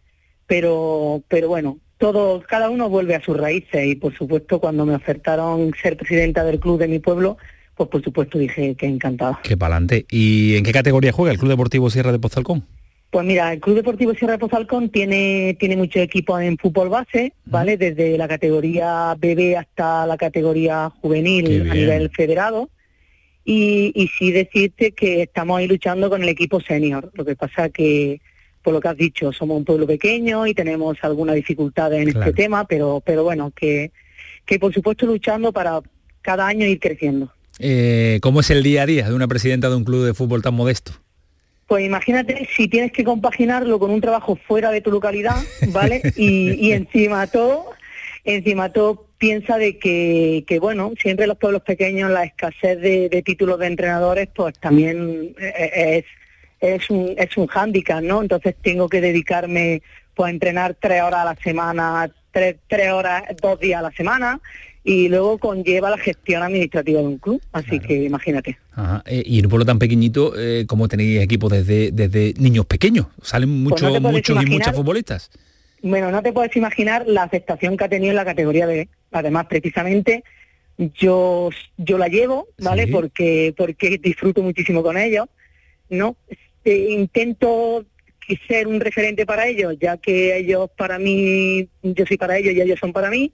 [0.47, 4.95] pero, pero bueno, todo, cada uno vuelve a sus raíces y por supuesto cuando me
[4.95, 7.37] ofertaron ser presidenta del club de mi pueblo,
[7.75, 9.39] pues por supuesto dije que encantada.
[9.43, 10.05] Qué pa'lante.
[10.09, 12.65] ¿Y en qué categoría juega el Club Deportivo Sierra de Pozo Halcón?
[13.11, 17.33] Pues mira, el Club Deportivo Sierra de Pozalcón tiene, tiene muchos equipos en fútbol base,
[17.43, 17.75] ¿vale?
[17.75, 22.69] Desde la categoría bebé hasta la categoría juvenil a nivel federado.
[23.43, 27.11] Y, y sí decirte que estamos ahí luchando con el equipo senior.
[27.13, 28.21] Lo que pasa que,
[28.63, 32.29] por lo que has dicho, somos un pueblo pequeño y tenemos algunas dificultades en Claro.
[32.29, 33.91] este tema, pero, pero bueno, que,
[34.45, 35.81] que por supuesto luchando para
[36.21, 37.33] cada año ir creciendo.
[37.59, 40.41] Eh, ¿Cómo es el día a día de una presidenta de un club de fútbol
[40.41, 40.93] tan modesto?
[41.71, 45.37] Pues imagínate si tienes que compaginarlo con un trabajo fuera de tu localidad,
[45.69, 46.01] ¿vale?
[46.17, 47.71] Y, y encima todo,
[48.25, 53.21] encima todo piensa de que, que, bueno, siempre los pueblos pequeños la escasez de, de
[53.21, 56.03] títulos de entrenadores, pues también eh,
[56.59, 58.21] es, es un es un hándicap, ¿no?
[58.21, 59.81] Entonces tengo que dedicarme
[60.13, 63.91] pues a entrenar tres horas a la semana, tres, tres horas, dos días a la
[63.91, 64.41] semana,
[64.83, 68.57] y luego conlleva la gestión administrativa de un club, así que imagínate.
[68.73, 69.03] Ajá.
[69.05, 73.07] Eh, y en un pueblo tan pequeñito, eh, ¿cómo tenéis equipos desde, desde niños pequeños?
[73.21, 75.31] Salen muchos, Pues no muchos y muchas futbolistas.
[75.83, 78.87] Bueno, no te puedes imaginar la aceptación que ha tenido en la categoría B.
[79.11, 80.23] Además, precisamente,
[80.77, 82.85] yo, yo la llevo, ¿vale?
[82.85, 82.91] Sí.
[82.91, 85.27] Porque, porque disfruto muchísimo con ellos,
[85.89, 86.15] ¿no?
[86.27, 87.85] Este, intento
[88.47, 92.61] ser un referente para ellos, ya que ellos para mí, yo soy para ellos y
[92.61, 93.31] ellos son para mí,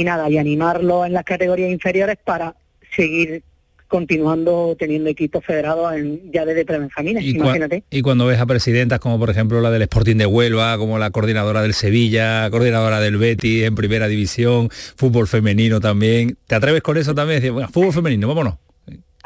[0.00, 2.54] y nada, y animarlos en las categorías inferiores para
[2.96, 3.42] seguir
[3.86, 7.84] continuando teniendo equipos federados en, ya desde prebenjamines, cua- imagínate.
[7.90, 11.10] y cuando ves a presidentas como por ejemplo la del Sporting de Huelva, como la
[11.10, 16.96] coordinadora del Sevilla, coordinadora del Betis en primera división, fútbol femenino también, ¿te atreves con
[16.96, 17.38] eso también?
[17.40, 18.54] Decir, bueno, fútbol femenino, vámonos.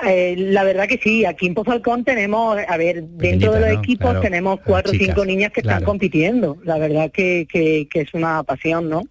[0.07, 3.79] Eh, la verdad que sí, aquí en Pozalcón tenemos, a ver, dentro de los ¿no?
[3.81, 5.79] equipos Claro, tenemos cuatro o cinco niñas que claro.
[5.79, 6.57] están compitiendo.
[6.65, 9.03] La verdad que, que, que es una pasión, ¿no?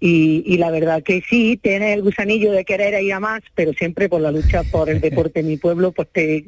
[0.00, 3.72] Y, y la verdad que sí, tiene el gusanillo de querer ir a más, pero
[3.74, 6.46] siempre por la lucha por el deporte en mi pueblo, pues te,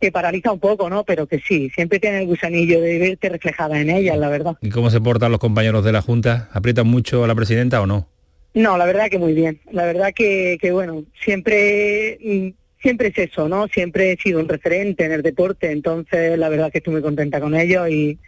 [0.00, 1.04] te paraliza un poco, ¿no?
[1.04, 4.56] Pero que sí, siempre tiene el gusanillo de verte reflejada en ella, la verdad.
[4.60, 6.48] ¿Y cómo se portan los compañeros de la Junta?
[6.52, 8.08] ¿Aprietan mucho a la presidenta o no?
[8.54, 9.60] No, la verdad que muy bien.
[9.70, 12.48] La verdad que, que bueno, siempre mm,
[12.82, 13.68] siempre es eso, ¿no?
[13.68, 17.40] Siempre he sido un referente en el deporte, entonces la verdad que estoy muy contenta
[17.40, 18.18] con ellos y,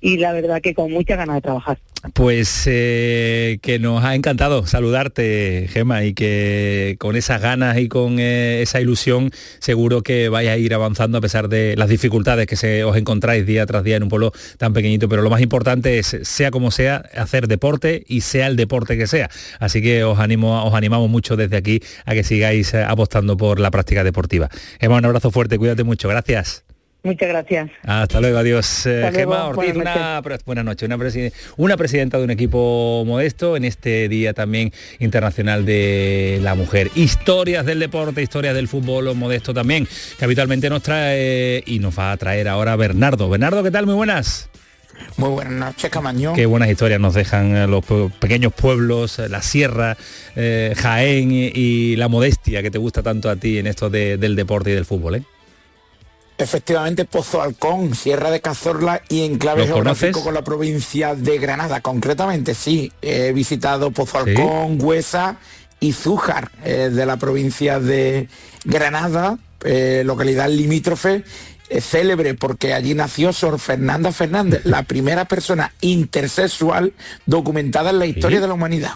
[0.00, 1.78] y la verdad que con muchas ganas de trabajar.
[2.14, 8.20] Pues eh, que nos ha encantado saludarte, Gema, y que con esas ganas y con
[8.20, 12.84] eh, esa ilusión seguro que vais a ir avanzando a pesar de las dificultades que
[12.84, 15.08] os encontráis día tras día en un pueblo tan pequeñito.
[15.08, 19.08] Pero lo más importante es, sea como sea, hacer deporte y sea el deporte que
[19.08, 19.28] sea.
[19.58, 23.58] Así que os animo, os animamos mucho desde aquí a que sigáis eh, apostando por
[23.58, 24.48] la práctica deportiva.
[24.80, 26.67] Gema, un abrazo fuerte, cuídate mucho, gracias.
[27.04, 27.70] Muchas gracias.
[27.84, 28.84] Hasta luego, adiós.
[28.86, 33.04] Eh, Hasta luego, Ortiz, buenas una, buenas noches, una, preside- una presidenta de un equipo
[33.06, 36.90] modesto en este día también internacional de la mujer.
[36.96, 39.86] Historias del deporte, historias del fútbol modesto también,
[40.18, 43.30] que habitualmente nos trae y nos va a traer ahora Bernardo.
[43.30, 43.86] Bernardo, ¿qué tal?
[43.86, 44.50] Muy buenas.
[45.16, 46.34] Muy buenas noches, Camañón.
[46.34, 47.84] Qué buenas historias nos dejan eh, los
[48.18, 49.96] pequeños pueblos, eh, la sierra,
[50.34, 54.16] eh, Jaén y, y la modestia que te gusta tanto a ti en esto de-
[54.18, 55.14] del deporte y del fútbol.
[55.14, 55.22] ¿eh?
[56.38, 60.24] Efectivamente, Pozo Halcón, Sierra de Cazorla y enclave ¿Lo geográfico conoces?
[60.24, 61.80] con la provincia de Granada.
[61.80, 65.36] Concretamente, sí, he visitado Pozo Halcón, Huesa
[65.80, 68.28] y Zújar eh, de la provincia de
[68.64, 71.24] Granada, eh, localidad limítrofe.
[71.70, 76.94] eh, célebre porque allí nació Sor Fernanda Fernández, la primera persona intersexual
[77.26, 78.42] documentada en la historia Sí.
[78.42, 78.92] de la humanidad.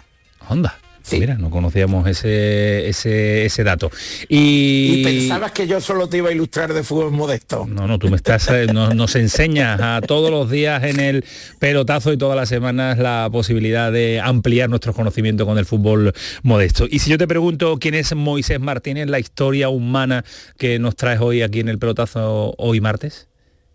[0.49, 0.79] Onda.
[1.11, 3.91] Mira, no conocíamos ese, ese, ese dato.
[4.29, 7.67] Y, Y pensabas que yo solo te iba a ilustrar de fútbol modesto.
[7.67, 11.25] No, no, tú me estás, eh, nos, nos enseñas a todos los días en el
[11.59, 16.87] pelotazo y todas las semanas la posibilidad de ampliar nuestros conocimientos con el fútbol modesto.
[16.89, 20.25] Y si yo te pregunto quién es Moisés Martínez, la historia humana
[20.59, 23.29] que nos traes hoy aquí en el pelotazo hoy martes,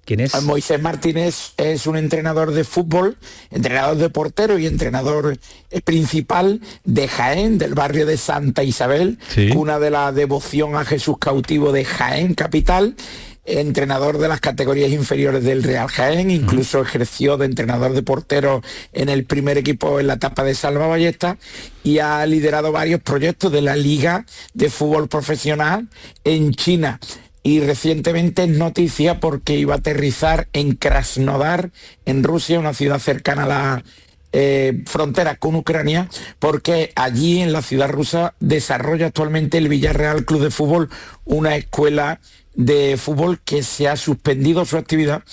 [0.08, 0.42] ¿quién es?
[0.42, 3.18] Moisés Martínez es un entrenador de fútbol,
[3.52, 5.38] entrenador de portero y entrenador
[5.70, 9.20] eh, principal de Jaén, del barrio de Santa Isabel,
[9.54, 12.96] cuna de la devoción a Jesús cautivo de Jaén capital
[13.48, 19.08] entrenador de las categorías inferiores del Real Jaén, incluso ejerció de entrenador de portero en
[19.08, 21.38] el primer equipo en la etapa de Salva Ballesta
[21.84, 25.88] y ha liderado varios proyectos de la Liga de Fútbol Profesional
[26.26, 27.00] en China
[27.48, 31.72] y recientemente es noticia porque iba a aterrizar en Krasnodar,
[32.06, 33.84] en Rusia, una ciudad cercana a la
[34.34, 40.42] eh, frontera con Ucrania, porque allí en la ciudad rusa desarrolla actualmente el Villarreal Club
[40.42, 40.90] de Fútbol,
[41.24, 42.20] una escuela
[42.54, 45.24] de fútbol que se ha suspendido su actividad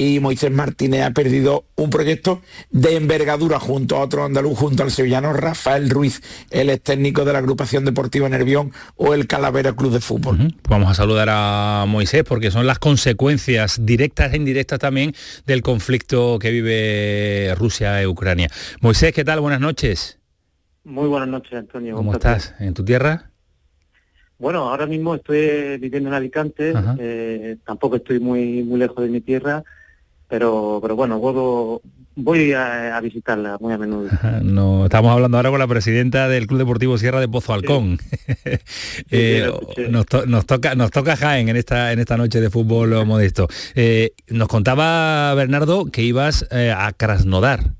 [0.00, 2.40] y Moisés Martínez ha perdido un proyecto
[2.70, 7.34] de envergadura junto a otro andaluz, junto al sevillano Rafael Ruiz, el ex técnico de
[7.34, 10.38] la agrupación deportiva Nervión o el Calavera Club de Fútbol.
[10.38, 15.12] Pues Vamos a saludar a Moisés porque son las consecuencias directas e indirectas también
[15.44, 18.48] del conflicto que vive Rusia e Ucrania.
[18.80, 19.40] Moisés, ¿qué tal?
[19.40, 20.18] Buenas noches.
[20.82, 21.94] Muy buenas noches, Antonio.
[21.94, 22.54] ¿Cómo estás?
[22.58, 23.32] ¿En tu tierra?
[24.38, 29.20] Bueno, ahora mismo estoy viviendo en Alicante, eh, tampoco estoy muy muy lejos de mi
[29.20, 29.62] tierra,
[30.30, 31.82] pero pero bueno, vuelvo,
[32.14, 34.08] voy a, a visitarla muy a menudo.
[34.42, 37.98] No, estamos hablando ahora con la presidenta del Club Deportivo Sierra de Pozo Halcón.
[39.10, 39.50] Eh,
[40.08, 43.48] to- nos toca, nos toca Jaén en esta, en esta noche de fútbol modesto.
[43.74, 47.72] Eh, nos contaba Bernardo que ibas eh, a Krasnodar.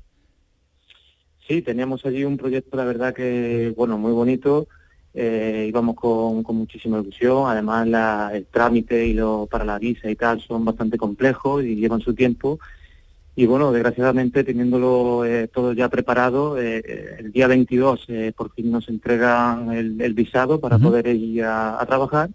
[1.47, 4.67] Sí, teníamos allí un proyecto, la verdad que, bueno, muy bonito.
[5.13, 7.49] Eh, íbamos con, con muchísima ilusión.
[7.49, 11.75] Además, la- el trámite y lo para la visa y tal son bastante complejos y
[11.75, 12.59] llevan su tiempo.
[13.35, 18.51] Y bueno, desgraciadamente, teniéndolo eh, todo ya preparado, eh, eh, el día 22 eh, por
[18.53, 22.29] fin nos entregan el, el visado para poder ir a, a trabajar.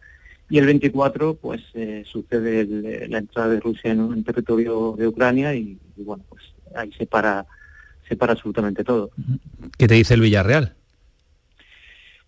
[0.49, 5.07] Y el 24, pues eh, sucede el- la entrada de Rusia en, en territorio de
[5.09, 6.43] Ucrania y, y bueno, pues
[6.74, 7.45] ahí se para,
[8.09, 9.11] se para absolutamente todo.
[9.77, 10.74] ¿Qué te dice el Villarreal?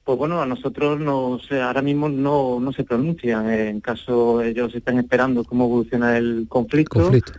[0.08, 3.50] Pues bueno, a nosotros nos, ahora mismo no, no se pronuncian.
[3.50, 7.34] En caso ellos están esperando cómo evoluciona el conflicto, Conflicto.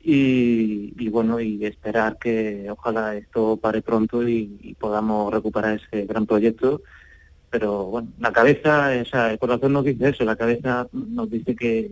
[0.00, 6.04] Y, y bueno, y esperar que ojalá esto pare pronto y, y podamos recuperar ese
[6.04, 6.82] gran proyecto.
[7.52, 11.56] Pero bueno, la cabeza, o sea, el corazón nos dice eso, la cabeza nos dice
[11.56, 11.90] que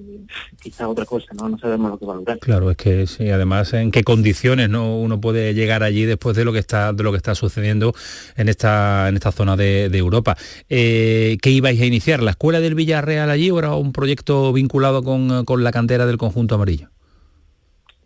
[0.62, 1.48] quizá otra cosa, ¿no?
[1.48, 2.38] No sabemos lo que va a lograr.
[2.38, 6.44] Claro, es que sí, además en qué condiciones no uno puede llegar allí después de
[6.44, 7.92] lo que está de lo que está sucediendo
[8.36, 10.36] en esta en esta zona de, de Europa.
[10.68, 12.22] Eh, ¿Qué ibais a iniciar?
[12.22, 16.18] ¿La escuela del Villarreal allí o era un proyecto vinculado con, con la cantera del
[16.18, 16.88] conjunto amarillo?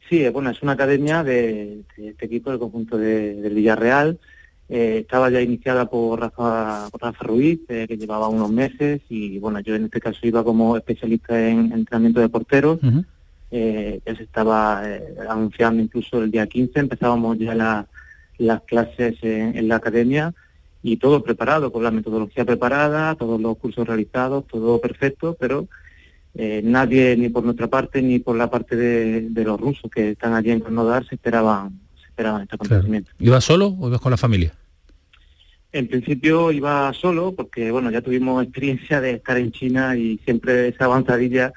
[0.08, 4.18] Sí, eh, bueno, es una academia de, de este equipo del conjunto de- del Villarreal.
[4.74, 9.60] Eh, estaba ya iniciada por Rafa, Rafa Ruiz, eh, que llevaba unos meses, y bueno,
[9.60, 12.78] yo en este caso iba como especialista en entrenamiento de porteros.
[13.50, 14.82] Eh, ya se estaba
[15.28, 17.86] anunciando incluso el día 15, empezábamos ya
[18.38, 20.32] las clases en, la academia
[20.82, 25.68] y todo preparado, con la metodología preparada, todos los cursos realizados, todo perfecto, pero
[26.34, 30.50] nadie, ni por nuestra parte, ni por la parte de, los rusos que están allí
[30.50, 33.10] en Krasnodar, se esperaban, se esperaban este acontecimiento.
[33.18, 34.54] ¿Ibas solo o ibas con la familia?
[35.72, 40.68] En principio iba solo porque bueno ya tuvimos experiencia de estar en China y siempre
[40.68, 41.52] esa avanzadilla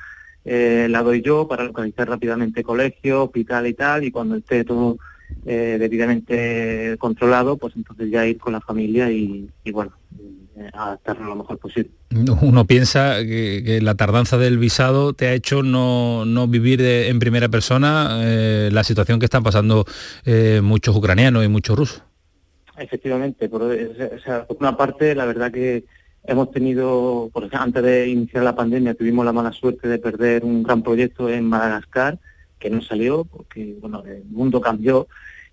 [0.45, 4.97] eh, la doy yo para localizar rápidamente colegio, hospital y tal y cuando esté todo
[5.45, 9.91] eh, debidamente controlado pues entonces ya ir con la familia y, bueno
[10.55, 11.91] eh, a estar lo mejor posible.
[12.41, 17.49] Uno piensa que, la tardanza del visado te ha hecho no, no vivir en primera
[17.49, 18.21] persona
[18.71, 19.85] la situación que están pasando
[20.61, 22.04] muchos ucranianos y muchos rusos.
[22.77, 23.63] Efectivamente, por,
[24.59, 25.85] una parte, la verdad que
[26.23, 30.43] hemos tenido, por ejemplo, antes de iniciar la pandemia, tuvimos la mala suerte de perder
[30.43, 32.19] un gran proyecto en Madagascar,
[32.59, 35.07] que no salió, porque bueno, el mundo cambió,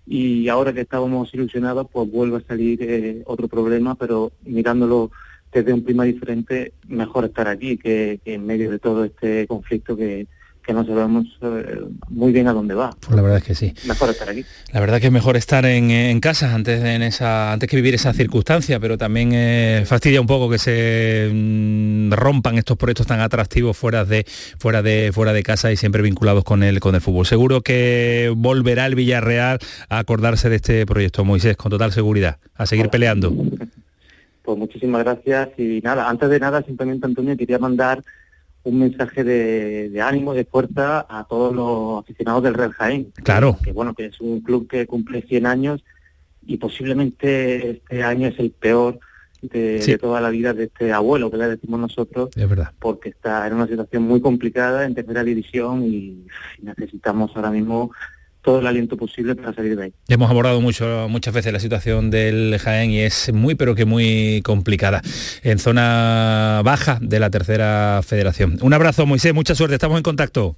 [0.05, 5.11] y ahora que estábamos ilusionados, pues vuelve a salir eh, otro problema, pero mirándolo
[5.51, 10.27] desde un clima diferente, mejor estar aquí que en medio de todo este conflicto que,
[10.65, 12.91] que no sabemos eh, muy bien a dónde va.
[12.99, 13.73] Pues la verdad es que sí.
[13.85, 14.45] Mejor estar aquí.
[14.71, 17.75] La verdad es que es mejor estar en, casa antes, de, en esa, antes que
[17.75, 23.07] vivir esa circunstancia, pero también eh, fastidia un poco que se mm, rompan estos proyectos
[23.07, 24.25] tan atractivos fuera de,
[24.57, 27.25] fuera, de, fuera de casa y siempre vinculados con el, con el fútbol.
[27.25, 29.59] Seguro que volverá el Villarreal
[29.89, 33.33] a acordarse de este proyecto, Moisés, con total seguridad, a seguir peleando.
[34.43, 38.03] Pues muchísimas gracias y nada, antes de nada simplemente Antonio quería mandar
[38.63, 43.11] un mensaje de, ánimo, de fuerza a todos los aficionados del Real Jaén.
[43.23, 43.57] Claro.
[43.63, 45.83] Que, bueno, que es un club que cumple 100 años
[46.45, 48.99] y posiblemente este año es el peor
[49.41, 52.29] de, toda la vida de este abuelo, que le decimos nosotros.
[52.35, 52.71] Es verdad.
[52.79, 56.25] Porque está en una situación muy complicada en tercera división y
[56.61, 57.91] necesitamos ahora mismo
[58.43, 59.93] todo el aliento posible para salir de ahí.
[60.07, 64.41] Hemos abordado mucho, muchas veces la situación del Jaén y es muy pero que muy
[64.43, 65.01] complicada
[65.41, 68.59] en zona baja de la tercera federación.
[68.61, 70.57] Un abrazo Moisés, mucha suerte, estamos en contacto.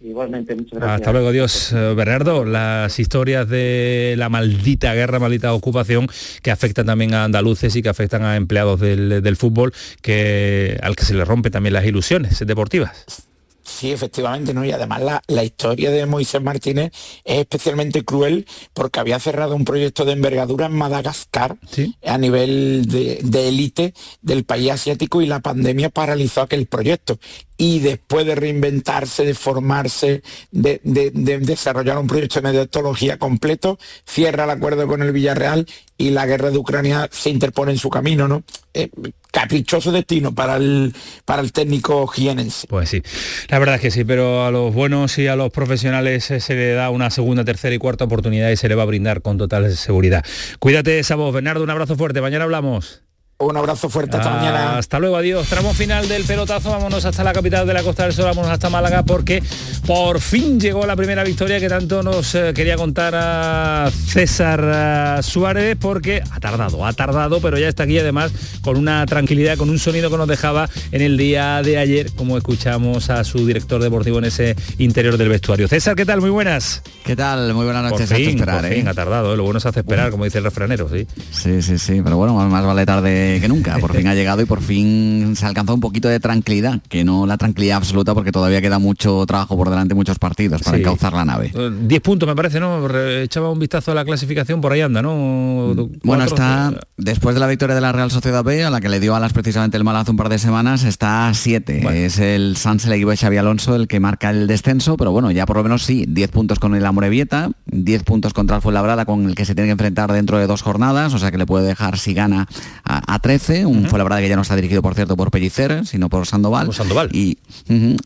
[0.00, 1.00] Igualmente, muchas gracias.
[1.00, 1.72] Hasta luego, Dios.
[1.72, 6.06] Eh, Bernardo, las historias de la maldita guerra, maldita ocupación
[6.42, 9.72] que afectan también a andaluces y que afectan a empleados del, del fútbol,
[10.02, 13.26] que, al que se le rompe también las ilusiones deportivas.
[13.66, 14.64] Sí, efectivamente, ¿no?
[14.64, 16.92] Y además la, historia de Moisés Martínez
[17.24, 21.56] es especialmente cruel porque había cerrado un proyecto de envergadura en Madagascar
[22.04, 23.92] a nivel de élite
[24.22, 27.18] del país asiático y la pandemia paralizó aquel proyecto
[27.56, 34.50] y después de reinventarse, de formarse, de, desarrollar un proyecto de metodología completo, cierra el
[34.50, 38.42] acuerdo con el Villarreal y la guerra de Ucrania se interpone en su camino, ¿no?
[38.74, 38.90] Eh,
[39.36, 40.94] caprichoso destino para el,
[41.26, 42.66] para el técnico jienense.
[42.68, 43.02] Pues sí,
[43.48, 46.72] la verdad es que sí, pero a los buenos y a los profesionales se le
[46.72, 49.70] da una segunda, tercera y cuarta oportunidad y se le va a brindar con total
[49.76, 50.24] seguridad.
[50.58, 53.05] Cuídate esa voz, Bernardo, un abrazo fuerte, mañana hablamos.
[53.38, 54.78] Un abrazo fuerte, hasta mañana.
[54.78, 55.46] Hasta luego, adiós.
[55.46, 58.70] Tramo final del pelotazo, vámonos hasta la capital de la Costa del Sol, vámonos hasta
[58.70, 59.42] Málaga porque
[59.86, 65.22] por fin llegó la primera victoria que tanto nos eh, quería contar a César eh,
[65.22, 68.32] Suárez porque ha tardado, ha tardado, pero ya está aquí además
[68.62, 72.38] con una tranquilidad, con un sonido que nos dejaba en el día de ayer, como
[72.38, 75.68] escuchamos a su director deportivo en ese interior del vestuario.
[75.68, 76.22] César, ¿qué tal?
[76.22, 76.82] Muy buenas.
[77.04, 77.52] ¿Qué tal?
[77.52, 78.08] Muy buenas noches.
[78.08, 80.88] Por fin, por fin, ha tardado, lo bueno se hace esperar, como dice el refranero,
[80.88, 81.06] sí.
[81.30, 83.78] Sí, sí, sí, pero bueno, más vale tarde que, nunca.
[83.78, 87.04] Por fin ha llegado y por fin se ha alcanzado un poquito de tranquilidad, que
[87.04, 91.12] no la tranquilidad absoluta porque todavía queda mucho trabajo por delante, muchos partidos para encauzar
[91.12, 91.52] la nave.
[91.52, 92.86] 10 eh, puntos me parece, ¿no?
[93.20, 95.74] Echaba un vistazo a la clasificación, por ahí anda, ¿no?
[96.02, 99.00] bueno, está después de la victoria de la Real Sociedad B, a la que le
[99.00, 102.04] dio alas precisamente el malazo un par de semanas, está a 7.
[102.04, 105.46] Es el Sanse equipo de Xavi Alonso el que marca el descenso, pero bueno, ya
[105.46, 109.26] por lo menos sí, 10 puntos con el Amorebieta, 10 puntos contra el Fuenlabrada con
[109.26, 111.66] el que se tiene que enfrentar dentro de dos jornadas, o sea que le puede
[111.66, 112.46] dejar si gana
[112.84, 115.86] a 13 un fue la verdad que ya no está dirigido, por cierto, por Pellicer,
[115.86, 116.72] sino por Sandoval.
[116.72, 117.08] Sandoval.
[117.12, 117.38] Y,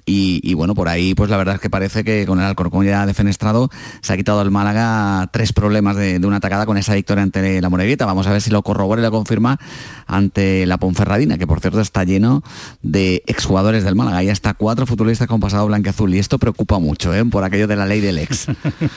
[0.07, 3.07] y, bueno, por ahí, pues la verdad es que parece que con el Alcorcón ya
[3.07, 7.61] defenestrado se ha quitado el Málaga tres problemas de, una atacada con esa victoria ante
[7.61, 8.07] la Morevieta.
[8.07, 9.59] Vamos a ver si lo corrobora y lo confirma
[10.07, 12.43] ante la Ponferradina, que por cierto está lleno
[12.83, 14.23] de exjugadores del Málaga.
[14.23, 17.25] Ya está cuatro futbolistas con pasado blanqueazul y esto preocupa mucho, ¿eh?
[17.25, 18.47] por aquello de la ley del ex.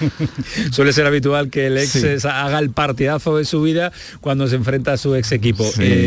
[0.72, 3.92] Suele ser habitual que el ex haga el partidazo de su vida
[4.22, 5.64] cuando se enfrenta a su ex equipo.
[5.64, 6.03] Sí, Eh,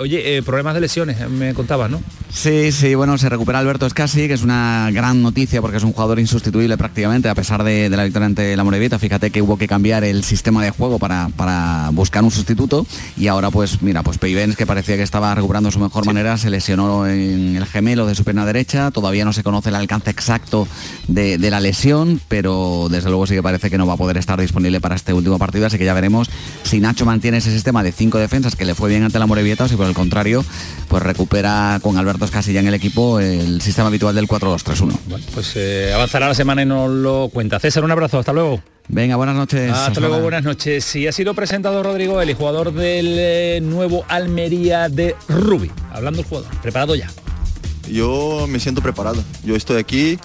[0.00, 2.02] oye, eh, problemas de lesiones, me contabas, ¿no?
[2.32, 5.92] Sí, sí, bueno, se recupera Alberto Escasi, que es una gran noticia porque es un
[5.92, 8.98] jugador insustituible prácticamente a pesar de, la victoria ante la Morevieta.
[8.98, 12.86] Fíjate que hubo que cambiar el sistema de juego para, para buscar un sustituto
[13.18, 16.48] y ahora pues mira, pues Peivens que parecía que estaba recuperando su mejor manera se
[16.48, 18.90] lesionó en el gemelo de su pierna derecha.
[18.90, 20.66] Todavía no se conoce el alcance exacto
[21.08, 24.40] de, la lesión, pero desde luego sí que parece que no va a poder estar
[24.40, 26.30] disponible para este último partido, así que ya veremos
[26.62, 29.64] si Nacho mantiene ese sistema de cinco defensas que le fue bien ante la Morevieta
[29.64, 30.44] o si por el contrario
[30.92, 34.98] pues recupera con Alberto Escasi ya en el equipo el sistema habitual del 4-2-3-1.
[35.06, 37.58] Bueno, pues eh, avanzará la semana y nos lo cuenta.
[37.58, 38.62] César, un abrazo, hasta luego.
[38.88, 39.72] Venga, buenas noches.
[39.72, 40.94] Hasta luego, buenas noches.
[40.96, 45.70] Y ha sido presentado Rodrigo Eli, jugador del eh, nuevo Almería de Rubi.
[45.92, 47.08] Hablando el jugador, preparado ya.
[47.90, 49.24] Yo me siento preparado.
[49.44, 50.18] Yo estoy aquí,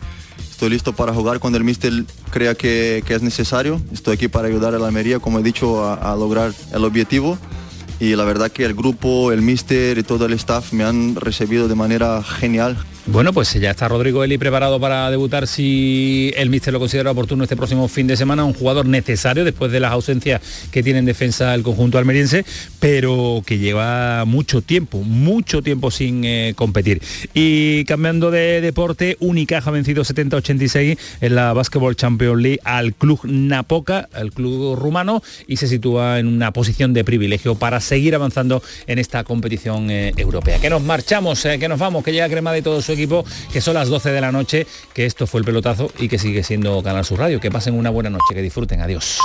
[0.52, 1.94] estoy listo para jugar cuando el míster
[2.30, 3.82] crea que, es necesario.
[3.94, 7.38] Estoy aquí para ayudar a la Almería, como he dicho, a lograr el objetivo
[8.00, 11.68] y la verdad que el grupo, el míster y todo el staff me han recibido
[11.68, 12.78] de manera genial.
[13.10, 17.44] Bueno, pues ya está Rodrigo Eli preparado para debutar si el míster lo considera oportuno
[17.44, 20.42] este próximo fin de semana, un jugador necesario después de las ausencias
[20.72, 22.44] que tiene en defensa el conjunto almeriense,
[22.82, 27.02] pero que lleva mucho tiempo, mucho tiempo sin eh, competir.
[27.34, 33.22] Y cambiando de deporte, Unicaja ha vencido 70-86 en la Basketball Champions League al club
[33.24, 38.62] Napoca, el club rumano, y se sitúa en una posición de privilegio para seguir avanzando
[38.86, 40.60] en esta competición eh, europea.
[40.60, 43.62] Que nos marchamos, eh, que nos vamos, que llega Crema de todo su equipo, que
[43.62, 46.82] son las 12 de la noche, que esto fue el pelotazo y que sigue siendo
[46.84, 47.40] Canal Sur Radio.
[47.40, 48.82] Que pasen una buena noche, que disfruten.
[48.82, 49.20] Adiós.